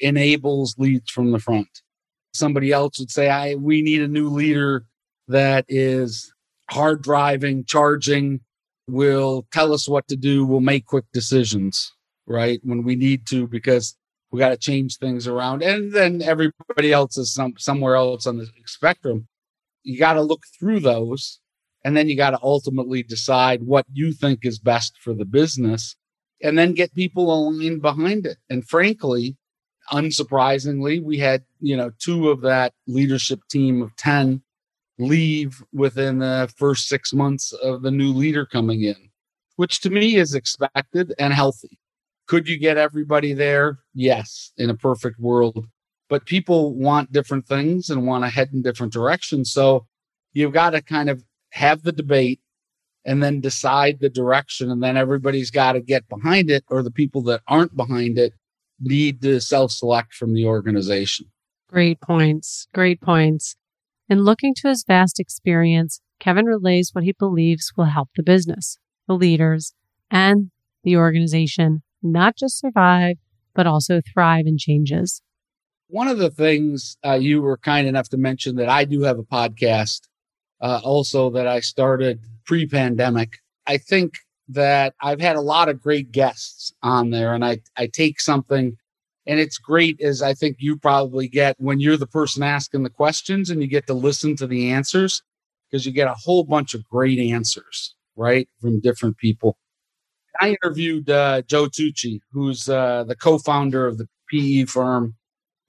enables 0.00 0.74
leads 0.78 1.10
from 1.10 1.30
the 1.30 1.38
front. 1.38 1.68
Somebody 2.32 2.72
else 2.72 2.98
would 2.98 3.10
say 3.10 3.28
i 3.28 3.54
we 3.54 3.82
need 3.82 4.02
a 4.02 4.08
new 4.08 4.28
leader 4.28 4.84
that 5.28 5.64
is 5.68 6.32
hard 6.70 7.02
driving 7.02 7.64
charging 7.64 8.40
will 8.88 9.46
tell 9.52 9.72
us 9.72 9.88
what 9.88 10.06
to 10.08 10.16
do 10.16 10.44
will 10.44 10.60
make 10.60 10.86
quick 10.86 11.04
decisions 11.12 11.92
right? 12.26 12.60
When 12.62 12.84
we 12.84 12.96
need 12.96 13.26
to 13.26 13.46
because 13.46 13.96
we 14.34 14.40
got 14.40 14.48
to 14.48 14.56
change 14.56 14.96
things 14.96 15.28
around. 15.28 15.62
And 15.62 15.92
then 15.92 16.20
everybody 16.20 16.92
else 16.92 17.16
is 17.16 17.32
some 17.32 17.54
somewhere 17.56 17.94
else 17.94 18.26
on 18.26 18.38
the 18.38 18.48
spectrum. 18.66 19.28
You 19.84 19.96
got 19.96 20.14
to 20.14 20.22
look 20.22 20.42
through 20.58 20.80
those 20.80 21.38
and 21.84 21.96
then 21.96 22.08
you 22.08 22.16
got 22.16 22.30
to 22.30 22.40
ultimately 22.42 23.04
decide 23.04 23.62
what 23.62 23.86
you 23.92 24.12
think 24.12 24.40
is 24.42 24.58
best 24.58 24.98
for 24.98 25.14
the 25.14 25.24
business 25.24 25.94
and 26.42 26.58
then 26.58 26.74
get 26.74 26.96
people 26.96 27.32
aligned 27.32 27.80
behind 27.80 28.26
it. 28.26 28.38
And 28.50 28.66
frankly 28.66 29.36
unsurprisingly 29.92 31.00
we 31.00 31.18
had 31.18 31.44
you 31.60 31.76
know 31.76 31.92
two 32.00 32.30
of 32.30 32.40
that 32.40 32.72
leadership 32.88 33.38
team 33.50 33.82
of 33.82 33.94
10 33.96 34.42
leave 34.98 35.62
within 35.72 36.18
the 36.18 36.50
first 36.56 36.88
6 36.88 37.12
months 37.12 37.52
of 37.52 37.82
the 37.82 37.90
new 37.90 38.10
leader 38.12 38.46
coming 38.46 38.82
in 38.82 39.10
which 39.56 39.80
to 39.82 39.90
me 39.90 40.16
is 40.16 40.34
expected 40.34 41.12
and 41.18 41.34
healthy 41.34 41.78
could 42.26 42.48
you 42.48 42.58
get 42.58 42.76
everybody 42.76 43.32
there 43.32 43.78
yes 43.94 44.52
in 44.56 44.70
a 44.70 44.74
perfect 44.74 45.18
world 45.18 45.66
but 46.08 46.26
people 46.26 46.74
want 46.74 47.12
different 47.12 47.46
things 47.46 47.90
and 47.90 48.06
want 48.06 48.24
to 48.24 48.30
head 48.30 48.50
in 48.52 48.62
different 48.62 48.92
directions. 48.92 49.52
So 49.52 49.86
you've 50.32 50.52
got 50.52 50.70
to 50.70 50.82
kind 50.82 51.08
of 51.08 51.24
have 51.50 51.82
the 51.82 51.92
debate 51.92 52.40
and 53.04 53.22
then 53.22 53.40
decide 53.40 54.00
the 54.00 54.08
direction. 54.08 54.70
And 54.70 54.82
then 54.82 54.96
everybody's 54.96 55.50
got 55.50 55.72
to 55.72 55.80
get 55.80 56.08
behind 56.08 56.50
it, 56.50 56.64
or 56.68 56.82
the 56.82 56.90
people 56.90 57.22
that 57.24 57.42
aren't 57.48 57.76
behind 57.76 58.18
it 58.18 58.32
need 58.80 59.22
to 59.22 59.40
self 59.40 59.72
select 59.72 60.14
from 60.14 60.34
the 60.34 60.46
organization. 60.46 61.26
Great 61.68 62.00
points. 62.00 62.68
Great 62.74 63.00
points. 63.00 63.56
In 64.08 64.22
looking 64.22 64.54
to 64.56 64.68
his 64.68 64.84
vast 64.86 65.18
experience, 65.18 66.00
Kevin 66.20 66.44
relays 66.44 66.90
what 66.92 67.04
he 67.04 67.12
believes 67.12 67.72
will 67.76 67.86
help 67.86 68.10
the 68.14 68.22
business, 68.22 68.78
the 69.08 69.14
leaders, 69.14 69.74
and 70.10 70.50
the 70.82 70.96
organization 70.96 71.82
not 72.04 72.36
just 72.36 72.58
survive, 72.58 73.16
but 73.54 73.66
also 73.66 74.00
thrive 74.12 74.46
in 74.46 74.58
changes. 74.58 75.22
One 75.88 76.08
of 76.08 76.18
the 76.18 76.30
things 76.30 76.96
uh, 77.04 77.14
you 77.14 77.42
were 77.42 77.56
kind 77.58 77.86
enough 77.86 78.08
to 78.10 78.16
mention 78.16 78.56
that 78.56 78.68
I 78.68 78.84
do 78.84 79.02
have 79.02 79.18
a 79.18 79.24
podcast 79.24 80.00
uh, 80.60 80.80
also 80.82 81.30
that 81.30 81.46
I 81.46 81.60
started 81.60 82.20
pre 82.46 82.66
pandemic. 82.66 83.38
I 83.66 83.78
think 83.78 84.14
that 84.48 84.94
I've 85.00 85.20
had 85.20 85.36
a 85.36 85.40
lot 85.40 85.68
of 85.68 85.80
great 85.80 86.12
guests 86.12 86.72
on 86.82 87.10
there 87.10 87.34
and 87.34 87.44
I, 87.44 87.60
I 87.76 87.86
take 87.86 88.20
something 88.20 88.76
and 89.26 89.40
it's 89.40 89.58
great 89.58 90.00
as 90.00 90.20
I 90.20 90.34
think 90.34 90.56
you 90.58 90.76
probably 90.76 91.28
get 91.28 91.56
when 91.58 91.80
you're 91.80 91.96
the 91.96 92.06
person 92.06 92.42
asking 92.42 92.82
the 92.82 92.90
questions 92.90 93.48
and 93.48 93.62
you 93.62 93.68
get 93.68 93.86
to 93.86 93.94
listen 93.94 94.36
to 94.36 94.46
the 94.46 94.70
answers 94.70 95.22
because 95.70 95.86
you 95.86 95.92
get 95.92 96.08
a 96.08 96.14
whole 96.14 96.44
bunch 96.44 96.74
of 96.74 96.86
great 96.88 97.18
answers, 97.18 97.94
right? 98.16 98.48
From 98.60 98.80
different 98.80 99.16
people. 99.16 99.56
I 100.40 100.50
interviewed 100.50 101.08
uh, 101.10 101.42
Joe 101.42 101.66
Tucci, 101.66 102.20
who's 102.32 102.68
uh, 102.68 103.04
the 103.04 103.16
co-founder 103.16 103.86
of 103.86 103.98
the 103.98 104.08
PE 104.30 104.64
firm 104.64 105.14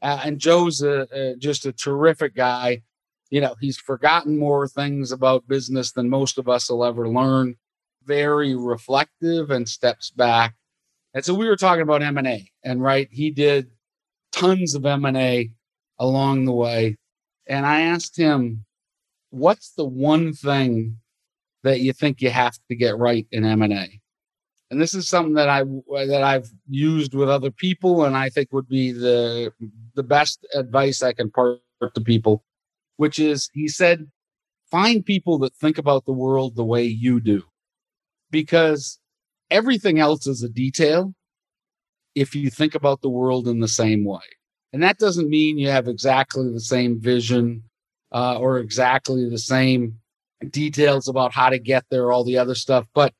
uh, 0.05 0.21
and 0.23 0.39
Joe's 0.39 0.83
a, 0.83 1.07
a, 1.11 1.35
just 1.37 1.65
a 1.65 1.73
terrific 1.73 2.35
guy. 2.35 2.83
You 3.31 3.41
know, 3.41 3.55
he's 3.59 3.77
forgotten 3.77 4.37
more 4.37 4.67
things 4.67 5.11
about 5.11 5.47
business 5.47 5.93
than 5.93 6.11
most 6.11 6.37
of 6.37 6.47
us 6.47 6.69
will 6.69 6.85
ever 6.85 7.09
learn. 7.09 7.55
Very 8.03 8.55
reflective 8.55 9.49
and 9.49 9.67
steps 9.67 10.11
back. 10.11 10.53
And 11.15 11.25
so 11.25 11.33
we 11.33 11.47
were 11.47 11.55
talking 11.55 11.81
about 11.81 12.03
M&A 12.03 12.51
and 12.63 12.83
right, 12.83 13.07
he 13.09 13.31
did 13.31 13.71
tons 14.31 14.75
of 14.75 14.85
M&A 14.85 15.49
along 15.97 16.45
the 16.45 16.53
way. 16.53 16.97
And 17.47 17.65
I 17.65 17.81
asked 17.81 18.15
him, 18.15 18.63
what's 19.31 19.71
the 19.71 19.85
one 19.85 20.33
thing 20.33 20.97
that 21.63 21.79
you 21.79 21.93
think 21.93 22.21
you 22.21 22.29
have 22.29 22.59
to 22.69 22.75
get 22.75 22.97
right 22.97 23.25
in 23.31 23.43
M&A? 23.43 23.71
and 23.71 24.04
this 24.71 24.93
is 24.93 25.07
something 25.07 25.35
that 25.35 25.49
I 25.49 25.63
that 25.63 26.23
I've 26.23 26.49
used 26.67 27.13
with 27.13 27.29
other 27.29 27.51
people, 27.51 28.05
and 28.05 28.17
I 28.17 28.29
think 28.29 28.51
would 28.51 28.67
be 28.67 28.91
the 28.91 29.53
the 29.93 30.03
best 30.03 30.45
advice 30.53 31.01
I 31.03 31.13
can 31.13 31.29
part 31.31 31.59
to 31.93 32.01
people, 32.01 32.43
which 32.97 33.19
is 33.19 33.49
he 33.53 33.67
said, 33.67 34.07
find 34.71 35.05
people 35.05 35.37
that 35.39 35.55
think 35.55 35.77
about 35.77 36.05
the 36.05 36.13
world 36.13 36.55
the 36.55 36.65
way 36.65 36.83
you 36.83 37.19
do, 37.19 37.43
because 38.31 38.99
everything 39.51 39.99
else 39.99 40.27
is 40.27 40.43
a 40.43 40.49
detail. 40.49 41.13
If 42.15 42.33
you 42.33 42.49
think 42.49 42.75
about 42.75 43.01
the 43.01 43.09
world 43.09 43.47
in 43.47 43.59
the 43.59 43.67
same 43.67 44.05
way, 44.05 44.23
and 44.73 44.81
that 44.81 44.97
doesn't 44.97 45.29
mean 45.29 45.57
you 45.57 45.69
have 45.69 45.87
exactly 45.87 46.51
the 46.51 46.61
same 46.61 46.99
vision 46.99 47.63
uh, 48.11 48.37
or 48.39 48.59
exactly 48.59 49.29
the 49.29 49.37
same 49.37 49.99
details 50.49 51.07
about 51.07 51.33
how 51.33 51.49
to 51.49 51.59
get 51.59 51.85
there, 51.89 52.11
all 52.11 52.23
the 52.23 52.37
other 52.37 52.55
stuff, 52.55 52.85
but 52.93 53.13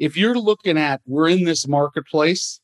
if 0.00 0.16
you're 0.16 0.34
looking 0.34 0.76
at 0.76 1.00
we're 1.06 1.28
in 1.28 1.44
this 1.44 1.68
marketplace 1.68 2.60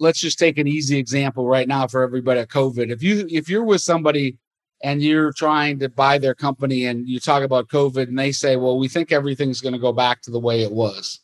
let's 0.00 0.18
just 0.18 0.38
take 0.38 0.58
an 0.58 0.66
easy 0.66 0.98
example 0.98 1.46
right 1.46 1.68
now 1.68 1.86
for 1.86 2.02
everybody 2.02 2.40
at 2.40 2.48
covid. 2.48 2.90
If 2.90 3.02
you 3.02 3.26
if 3.30 3.48
you're 3.48 3.64
with 3.64 3.80
somebody 3.80 4.38
and 4.82 5.00
you're 5.00 5.32
trying 5.32 5.78
to 5.78 5.88
buy 5.88 6.18
their 6.18 6.34
company 6.34 6.84
and 6.84 7.08
you 7.08 7.20
talk 7.20 7.42
about 7.42 7.68
covid 7.68 8.08
and 8.08 8.18
they 8.18 8.32
say 8.32 8.56
well 8.56 8.78
we 8.78 8.88
think 8.88 9.12
everything's 9.12 9.60
going 9.60 9.72
to 9.72 9.78
go 9.78 9.92
back 9.92 10.20
to 10.22 10.30
the 10.30 10.40
way 10.40 10.62
it 10.62 10.72
was 10.72 11.20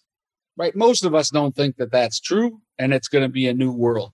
right? 0.57 0.77
Most 0.77 1.05
of 1.05 1.15
us 1.15 1.31
don't 1.31 1.55
think 1.55 1.77
that 1.77 1.91
that's 1.91 2.21
true 2.21 2.61
and 2.79 2.93
it's 2.93 3.09
going 3.09 3.23
to 3.23 3.29
be 3.29 3.49
a 3.49 3.55
new 3.55 3.73
world. 3.73 4.13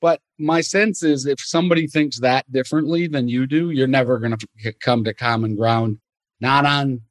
But 0.00 0.20
my 0.38 0.60
sense 0.60 1.02
is 1.02 1.26
if 1.26 1.40
somebody 1.40 1.86
thinks 1.86 2.20
that 2.20 2.50
differently 2.50 3.06
than 3.06 3.28
you 3.28 3.46
do 3.46 3.70
you're 3.70 3.86
never 3.86 4.18
going 4.18 4.36
to 4.36 4.72
come 4.80 5.04
to 5.04 5.12
common 5.12 5.56
ground 5.56 5.98
not 6.40 6.64
on 6.64 7.02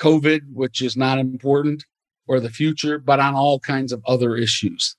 covid 0.00 0.40
which 0.52 0.82
is 0.82 0.96
not 0.96 1.18
important 1.18 1.84
or 2.26 2.40
the 2.40 2.50
future, 2.50 2.98
but 2.98 3.20
on 3.20 3.34
all 3.34 3.58
kinds 3.58 3.92
of 3.92 4.02
other 4.06 4.36
issues. 4.36 4.96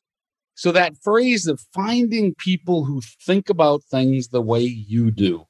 So 0.55 0.71
that 0.71 0.97
phrase 1.03 1.45
of 1.45 1.61
finding 1.73 2.33
people 2.35 2.85
who 2.85 3.01
think 3.25 3.49
about 3.49 3.83
things 3.83 4.29
the 4.29 4.41
way 4.41 4.61
you 4.61 5.11
do, 5.11 5.45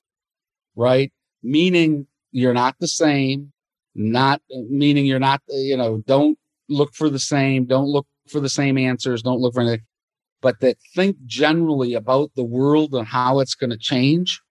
right? 0.76 1.14
Meaning 1.42 2.08
you're 2.32 2.54
not 2.54 2.76
the 2.80 2.88
same, 2.88 3.54
not 3.96 4.42
meaning 4.50 5.06
you're 5.06 5.20
not, 5.20 5.42
you 5.48 5.78
know, 5.78 6.04
don't 6.06 6.38
look 6.68 6.94
for 6.94 7.10
the 7.10 7.20
same, 7.20 7.66
don't 7.66 7.88
look 7.88 8.06
for 8.28 8.42
the 8.42 8.50
same 8.50 8.78
answers, 8.78 9.22
don't 9.22 9.40
look 9.40 9.54
for 9.54 9.62
anything, 9.62 9.86
but 10.42 10.60
that 10.60 10.78
think 10.94 11.16
generally 11.26 11.94
about 11.94 12.32
the 12.36 12.44
world 12.44 12.94
and 12.94 13.08
how 13.08 13.40
it's 13.40 13.56
going 13.56 13.70
to 13.70 13.78
change, 13.78 14.42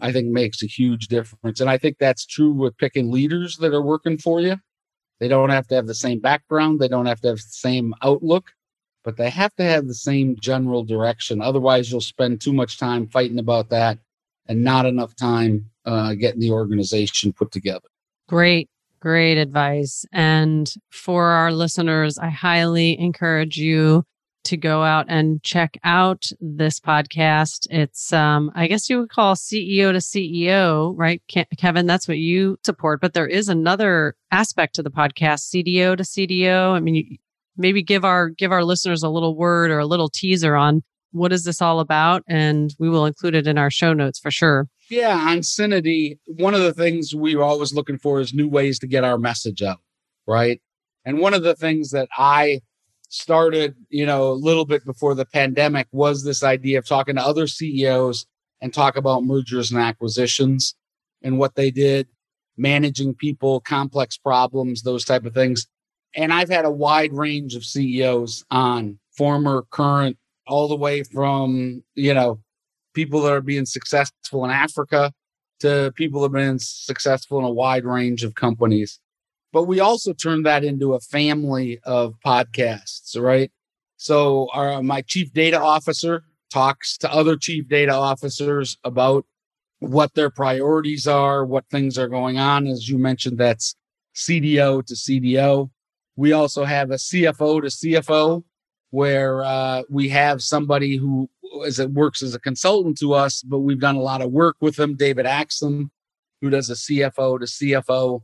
I 0.00 0.12
think 0.12 0.28
makes 0.28 0.62
a 0.62 0.66
huge 0.66 1.06
difference. 1.06 1.60
And 1.60 1.70
I 1.70 1.78
think 1.78 1.98
that's 1.98 2.26
true 2.26 2.52
with 2.52 2.76
picking 2.78 3.12
leaders 3.12 3.58
that 3.58 3.72
are 3.72 3.82
working 3.82 4.18
for 4.18 4.40
you. 4.40 4.56
They 5.20 5.28
don't 5.28 5.50
have 5.50 5.68
to 5.68 5.74
have 5.74 5.86
the 5.86 5.94
same 5.94 6.18
background, 6.18 6.80
they 6.80 6.88
don't 6.88 7.06
have 7.06 7.20
to 7.20 7.28
have 7.28 7.36
the 7.36 7.42
same 7.42 7.94
outlook, 8.02 8.52
but 9.04 9.16
they 9.16 9.30
have 9.30 9.54
to 9.56 9.62
have 9.62 9.86
the 9.86 9.94
same 9.94 10.36
general 10.40 10.82
direction. 10.82 11.40
Otherwise, 11.40 11.90
you'll 11.90 12.00
spend 12.00 12.40
too 12.40 12.52
much 12.52 12.78
time 12.78 13.06
fighting 13.06 13.38
about 13.38 13.68
that 13.70 13.98
and 14.46 14.64
not 14.64 14.86
enough 14.86 15.14
time 15.14 15.70
uh, 15.84 16.14
getting 16.14 16.40
the 16.40 16.50
organization 16.50 17.32
put 17.32 17.52
together. 17.52 17.88
Great. 18.28 18.68
Great 19.00 19.38
advice. 19.38 20.04
And 20.12 20.72
for 20.90 21.24
our 21.24 21.52
listeners, 21.52 22.18
I 22.18 22.28
highly 22.28 22.98
encourage 22.98 23.56
you 23.56 24.04
to 24.44 24.56
go 24.56 24.82
out 24.82 25.06
and 25.08 25.42
check 25.42 25.78
out 25.84 26.24
this 26.40 26.80
podcast. 26.80 27.66
It's, 27.70 28.12
um, 28.12 28.50
I 28.54 28.66
guess 28.66 28.88
you 28.88 29.00
would 29.00 29.10
call 29.10 29.34
CEO 29.34 29.92
to 29.92 29.98
CEO, 29.98 30.92
right? 30.96 31.22
Kevin, 31.58 31.86
that's 31.86 32.08
what 32.08 32.18
you 32.18 32.58
support. 32.64 33.00
But 33.00 33.14
there 33.14 33.26
is 33.26 33.48
another 33.48 34.16
aspect 34.30 34.74
to 34.76 34.82
the 34.82 34.90
podcast, 34.90 35.54
CDO 35.54 35.96
to 35.96 36.02
CDO. 36.02 36.72
I 36.72 36.80
mean, 36.80 37.18
maybe 37.56 37.82
give 37.82 38.04
our 38.04 38.28
give 38.28 38.52
our 38.52 38.64
listeners 38.64 39.02
a 39.02 39.08
little 39.08 39.36
word 39.36 39.70
or 39.70 39.78
a 39.78 39.86
little 39.86 40.08
teaser 40.08 40.56
on 40.56 40.82
what 41.12 41.32
is 41.32 41.44
this 41.44 41.60
all 41.60 41.80
about, 41.80 42.22
and 42.28 42.74
we 42.78 42.88
will 42.88 43.04
include 43.04 43.34
it 43.34 43.46
in 43.46 43.58
our 43.58 43.70
show 43.70 43.92
notes 43.92 44.18
for 44.18 44.30
sure. 44.30 44.68
Yeah, 44.88 45.16
on 45.16 45.38
Syniti, 45.38 46.18
one 46.26 46.54
of 46.54 46.60
the 46.60 46.72
things 46.72 47.14
we 47.14 47.34
are 47.34 47.42
always 47.42 47.74
looking 47.74 47.98
for 47.98 48.20
is 48.20 48.34
new 48.34 48.48
ways 48.48 48.78
to 48.80 48.86
get 48.86 49.04
our 49.04 49.18
message 49.18 49.62
out, 49.62 49.80
right? 50.26 50.60
And 51.04 51.18
one 51.18 51.34
of 51.34 51.42
the 51.42 51.54
things 51.54 51.90
that 51.90 52.08
I 52.16 52.60
started, 53.10 53.74
you 53.90 54.06
know, 54.06 54.30
a 54.30 54.32
little 54.32 54.64
bit 54.64 54.84
before 54.84 55.14
the 55.14 55.26
pandemic 55.26 55.88
was 55.92 56.24
this 56.24 56.42
idea 56.42 56.78
of 56.78 56.86
talking 56.86 57.16
to 57.16 57.22
other 57.22 57.46
CEOs 57.46 58.24
and 58.60 58.72
talk 58.72 58.96
about 58.96 59.24
mergers 59.24 59.70
and 59.70 59.80
acquisitions 59.80 60.74
and 61.22 61.38
what 61.38 61.56
they 61.56 61.70
did, 61.70 62.06
managing 62.56 63.14
people, 63.14 63.60
complex 63.60 64.16
problems, 64.16 64.82
those 64.82 65.04
type 65.04 65.24
of 65.24 65.34
things. 65.34 65.66
And 66.14 66.32
I've 66.32 66.48
had 66.48 66.64
a 66.64 66.70
wide 66.70 67.12
range 67.12 67.56
of 67.56 67.64
CEOs 67.64 68.44
on 68.50 68.98
former, 69.16 69.66
current, 69.70 70.16
all 70.46 70.68
the 70.68 70.76
way 70.76 71.02
from, 71.02 71.82
you 71.96 72.14
know, 72.14 72.40
people 72.94 73.22
that 73.22 73.32
are 73.32 73.40
being 73.40 73.66
successful 73.66 74.44
in 74.44 74.50
Africa 74.50 75.12
to 75.60 75.92
people 75.96 76.20
that 76.20 76.26
have 76.26 76.32
been 76.32 76.58
successful 76.60 77.38
in 77.38 77.44
a 77.44 77.50
wide 77.50 77.84
range 77.84 78.22
of 78.22 78.34
companies. 78.36 78.99
But 79.52 79.64
we 79.64 79.80
also 79.80 80.12
turned 80.12 80.46
that 80.46 80.64
into 80.64 80.94
a 80.94 81.00
family 81.00 81.80
of 81.84 82.14
podcasts, 82.24 83.20
right? 83.20 83.50
So 83.96 84.48
our 84.52 84.82
my 84.82 85.02
chief 85.02 85.32
data 85.32 85.60
officer 85.60 86.24
talks 86.50 86.96
to 86.98 87.12
other 87.12 87.36
chief 87.36 87.68
data 87.68 87.92
officers 87.92 88.78
about 88.84 89.24
what 89.80 90.14
their 90.14 90.30
priorities 90.30 91.06
are, 91.06 91.44
what 91.44 91.64
things 91.70 91.98
are 91.98 92.08
going 92.08 92.38
on. 92.38 92.66
As 92.66 92.88
you 92.88 92.98
mentioned, 92.98 93.38
that's 93.38 93.74
CDO 94.14 94.84
to 94.86 94.94
CDO. 94.94 95.70
We 96.16 96.32
also 96.32 96.64
have 96.64 96.90
a 96.90 96.94
CFO 96.94 97.62
to 97.62 97.68
CFO, 97.68 98.44
where 98.90 99.42
uh, 99.42 99.82
we 99.88 100.08
have 100.10 100.42
somebody 100.42 100.96
who 100.96 101.28
it 101.42 101.90
works 101.90 102.22
as 102.22 102.34
a 102.34 102.40
consultant 102.40 102.98
to 102.98 103.14
us, 103.14 103.42
but 103.42 103.60
we've 103.60 103.80
done 103.80 103.96
a 103.96 104.02
lot 104.02 104.22
of 104.22 104.30
work 104.30 104.56
with 104.60 104.76
them. 104.76 104.96
David 104.96 105.26
Axson, 105.26 105.90
who 106.40 106.50
does 106.50 106.70
a 106.70 106.74
CFO 106.74 107.38
to 107.40 107.46
CFO 107.46 108.22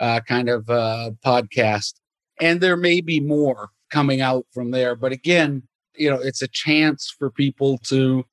uh, 0.00 0.20
kind 0.20 0.48
of 0.48 0.68
uh, 0.68 1.10
podcast. 1.24 1.94
And 2.40 2.60
there 2.60 2.76
may 2.76 3.00
be 3.00 3.20
more 3.20 3.70
coming 3.90 4.20
out 4.20 4.46
from 4.52 4.70
there. 4.70 4.96
But 4.96 5.12
again, 5.12 5.62
you 5.94 6.10
know, 6.10 6.20
it's 6.20 6.42
a 6.42 6.48
chance 6.48 7.14
for 7.16 7.30
people 7.30 7.78
to 7.84 8.24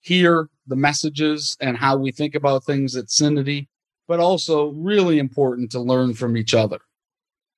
hear 0.00 0.48
the 0.66 0.76
messages 0.76 1.56
and 1.60 1.76
how 1.76 1.96
we 1.96 2.10
think 2.10 2.34
about 2.34 2.64
things 2.64 2.96
at 2.96 3.06
Syniti, 3.06 3.68
but 4.08 4.20
also 4.20 4.72
really 4.72 5.18
important 5.18 5.70
to 5.72 5.80
learn 5.80 6.14
from 6.14 6.36
each 6.36 6.54
other. 6.54 6.78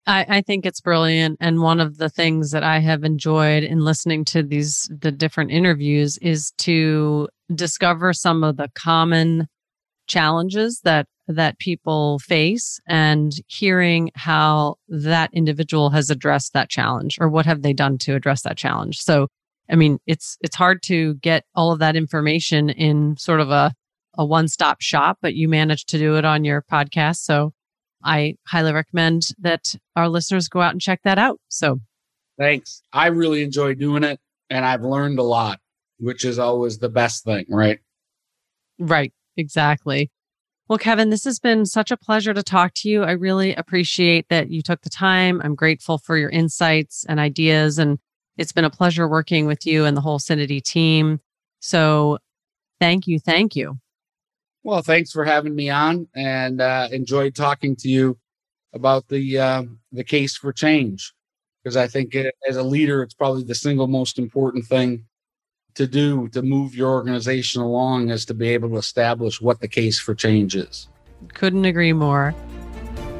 I, 0.07 0.27
I, 0.29 0.41
think 0.43 0.67
it's 0.67 0.83
brilliant. 0.83 1.39
And 1.41 1.63
one 1.63 1.81
of 1.81 1.97
the 1.97 2.11
things 2.11 2.51
that 2.51 2.63
I 2.63 2.79
have 2.81 3.05
enjoyed 3.05 3.63
in 3.63 3.81
listening 3.81 4.27
to 4.27 4.43
these, 4.43 4.91
the 4.91 5.11
different 5.11 5.51
interviews 5.51 6.19
is 6.19 6.53
to 6.59 7.29
discover 7.55 8.13
some 8.13 8.45
of 8.45 8.59
the 8.59 8.69
common 8.75 9.49
challenges 10.07 10.81
that 10.85 11.07
that 11.29 11.59
people 11.59 12.19
face 12.19 12.79
and 12.87 13.33
hearing 13.47 14.11
how 14.15 14.77
that 14.89 15.31
individual 15.33 15.91
has 15.91 16.11
addressed 16.11 16.53
that 16.53 16.69
challenge 16.69 17.17
or 17.21 17.29
what 17.29 17.47
have 17.47 17.63
they 17.63 17.73
done 17.73 17.99
to 17.99 18.15
address 18.15 18.43
that 18.43 18.57
challenge. 18.57 19.01
So 19.01 19.29
i 19.71 19.75
mean 19.75 19.99
it's 20.07 20.37
it's 20.43 20.57
hard 20.57 20.83
to 20.83 21.15
get 21.15 21.45
all 21.55 21.73
of 21.73 21.79
that 21.79 21.97
information 21.97 22.69
in 22.69 23.17
sort 23.17 23.41
of 23.41 23.51
a 23.51 23.73
a 24.17 24.25
one-stop 24.25 24.81
shop 24.83 25.19
but 25.23 25.35
you 25.35 25.49
managed 25.49 25.89
to 25.89 25.99
do 25.99 26.17
it 26.17 26.25
on 26.25 26.45
your 26.45 26.63
podcast. 26.71 27.17
So 27.17 27.53
i 28.05 28.37
highly 28.47 28.73
recommend 28.73 29.23
that 29.39 29.75
our 29.97 30.09
listeners 30.09 30.49
go 30.49 30.61
out 30.61 30.73
and 30.73 30.81
check 30.81 31.01
that 31.05 31.19
out. 31.19 31.41
So 31.49 31.81
thanks. 32.39 32.83
I 32.93 33.07
really 33.07 33.43
enjoy 33.43 33.75
doing 33.75 34.05
it 34.05 34.21
and 34.51 34.65
i've 34.65 34.83
learned 34.83 35.19
a 35.19 35.23
lot 35.23 35.61
which 35.99 36.25
is 36.25 36.39
always 36.39 36.79
the 36.79 36.89
best 36.91 37.25
thing 37.25 37.47
right? 37.49 37.79
Right. 38.79 39.13
Exactly 39.37 40.11
well, 40.69 40.79
Kevin, 40.79 41.11
this 41.11 41.25
has 41.25 41.39
been 41.39 41.67
such 41.67 41.91
a 41.91 41.97
pleasure 41.97 42.33
to 42.33 42.43
talk 42.43 42.73
to 42.77 42.89
you. 42.89 43.03
I 43.03 43.13
really 43.13 43.55
appreciate 43.55 44.29
that 44.31 44.51
you 44.51 44.63
took 44.63 44.81
the 44.81 44.91
time. 44.91 45.43
I'm 45.45 45.55
grateful 45.55 45.99
for 45.99 46.17
your 46.17 46.31
insights 46.31 47.05
and 47.09 47.21
ideas. 47.21 47.79
And 47.79 47.99
it's 48.39 48.53
been 48.53 48.65
a 48.65 48.71
pleasure 48.71 49.07
working 49.07 49.47
with 49.47 49.67
you 49.67 49.85
and 49.85 49.97
the 49.97 50.01
whole 50.01 50.19
Syniti 50.19 50.63
team. 50.63 51.21
So 51.61 52.19
thank 52.81 53.07
you. 53.07 53.21
Thank 53.21 53.55
you. 53.57 53.79
Well, 54.63 54.81
thanks 54.81 55.13
for 55.13 55.25
having 55.25 55.55
me 55.55 55.69
on 55.69 56.09
and 56.15 56.63
uh, 56.63 56.89
enjoyed 56.91 57.35
talking 57.35 57.77
to 57.77 57.89
you 57.89 58.19
about 58.73 59.09
the 59.09 59.39
uh, 59.39 59.65
the 59.93 60.03
case 60.03 60.37
for 60.37 60.53
change 60.53 61.13
because 61.63 61.77
I 61.77 61.87
think 61.87 62.15
it, 62.15 62.35
as 62.49 62.57
a 62.57 62.63
leader, 62.63 63.03
it's 63.03 63.15
probably 63.15 63.45
the 63.45 63.55
single 63.55 63.87
most 63.87 64.19
important 64.19 64.65
thing 64.65 65.05
to 65.75 65.87
do 65.87 66.29
to 66.29 66.43
move 66.43 66.75
your 66.75 66.91
organization 66.91 67.63
along 67.63 68.11
is 68.11 68.25
to 68.27 68.35
be 68.35 68.49
able 68.49 68.71
to 68.71 68.77
establish 68.77 69.41
what 69.41 69.61
the 69.61 69.69
case 69.69 69.99
for 69.99 70.15
change 70.15 70.55
is. 70.55 70.89
Couldn't 71.33 71.65
agree 71.65 71.93
more. 71.93 72.35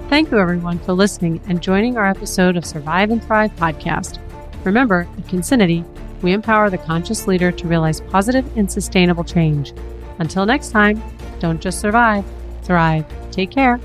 Thank 0.09 0.31
you, 0.31 0.39
everyone, 0.39 0.79
for 0.81 0.93
listening 0.93 1.41
and 1.49 1.63
joining 1.63 1.97
our 1.97 2.07
episode 2.07 2.57
of 2.57 2.65
Survive 2.65 3.11
and 3.11 3.25
Thrive 3.25 3.55
podcast. 3.57 4.19
Remember, 4.65 5.09
at 5.19 5.25
Consinity, 5.25 5.85
we 6.23 6.33
empower 6.33 6.71
the 6.71 6.79
conscious 6.79 7.27
leader 7.27 7.51
to 7.51 7.67
realize 7.67 8.01
positive 8.01 8.57
and 8.57 8.71
sustainable 8.71 9.25
change. 9.25 9.73
Until 10.19 10.47
next 10.47 10.71
time, 10.71 11.03
don't 11.41 11.61
just 11.61 11.81
survive, 11.81 12.25
thrive. 12.63 13.05
Take 13.31 13.51
care. 13.51 13.81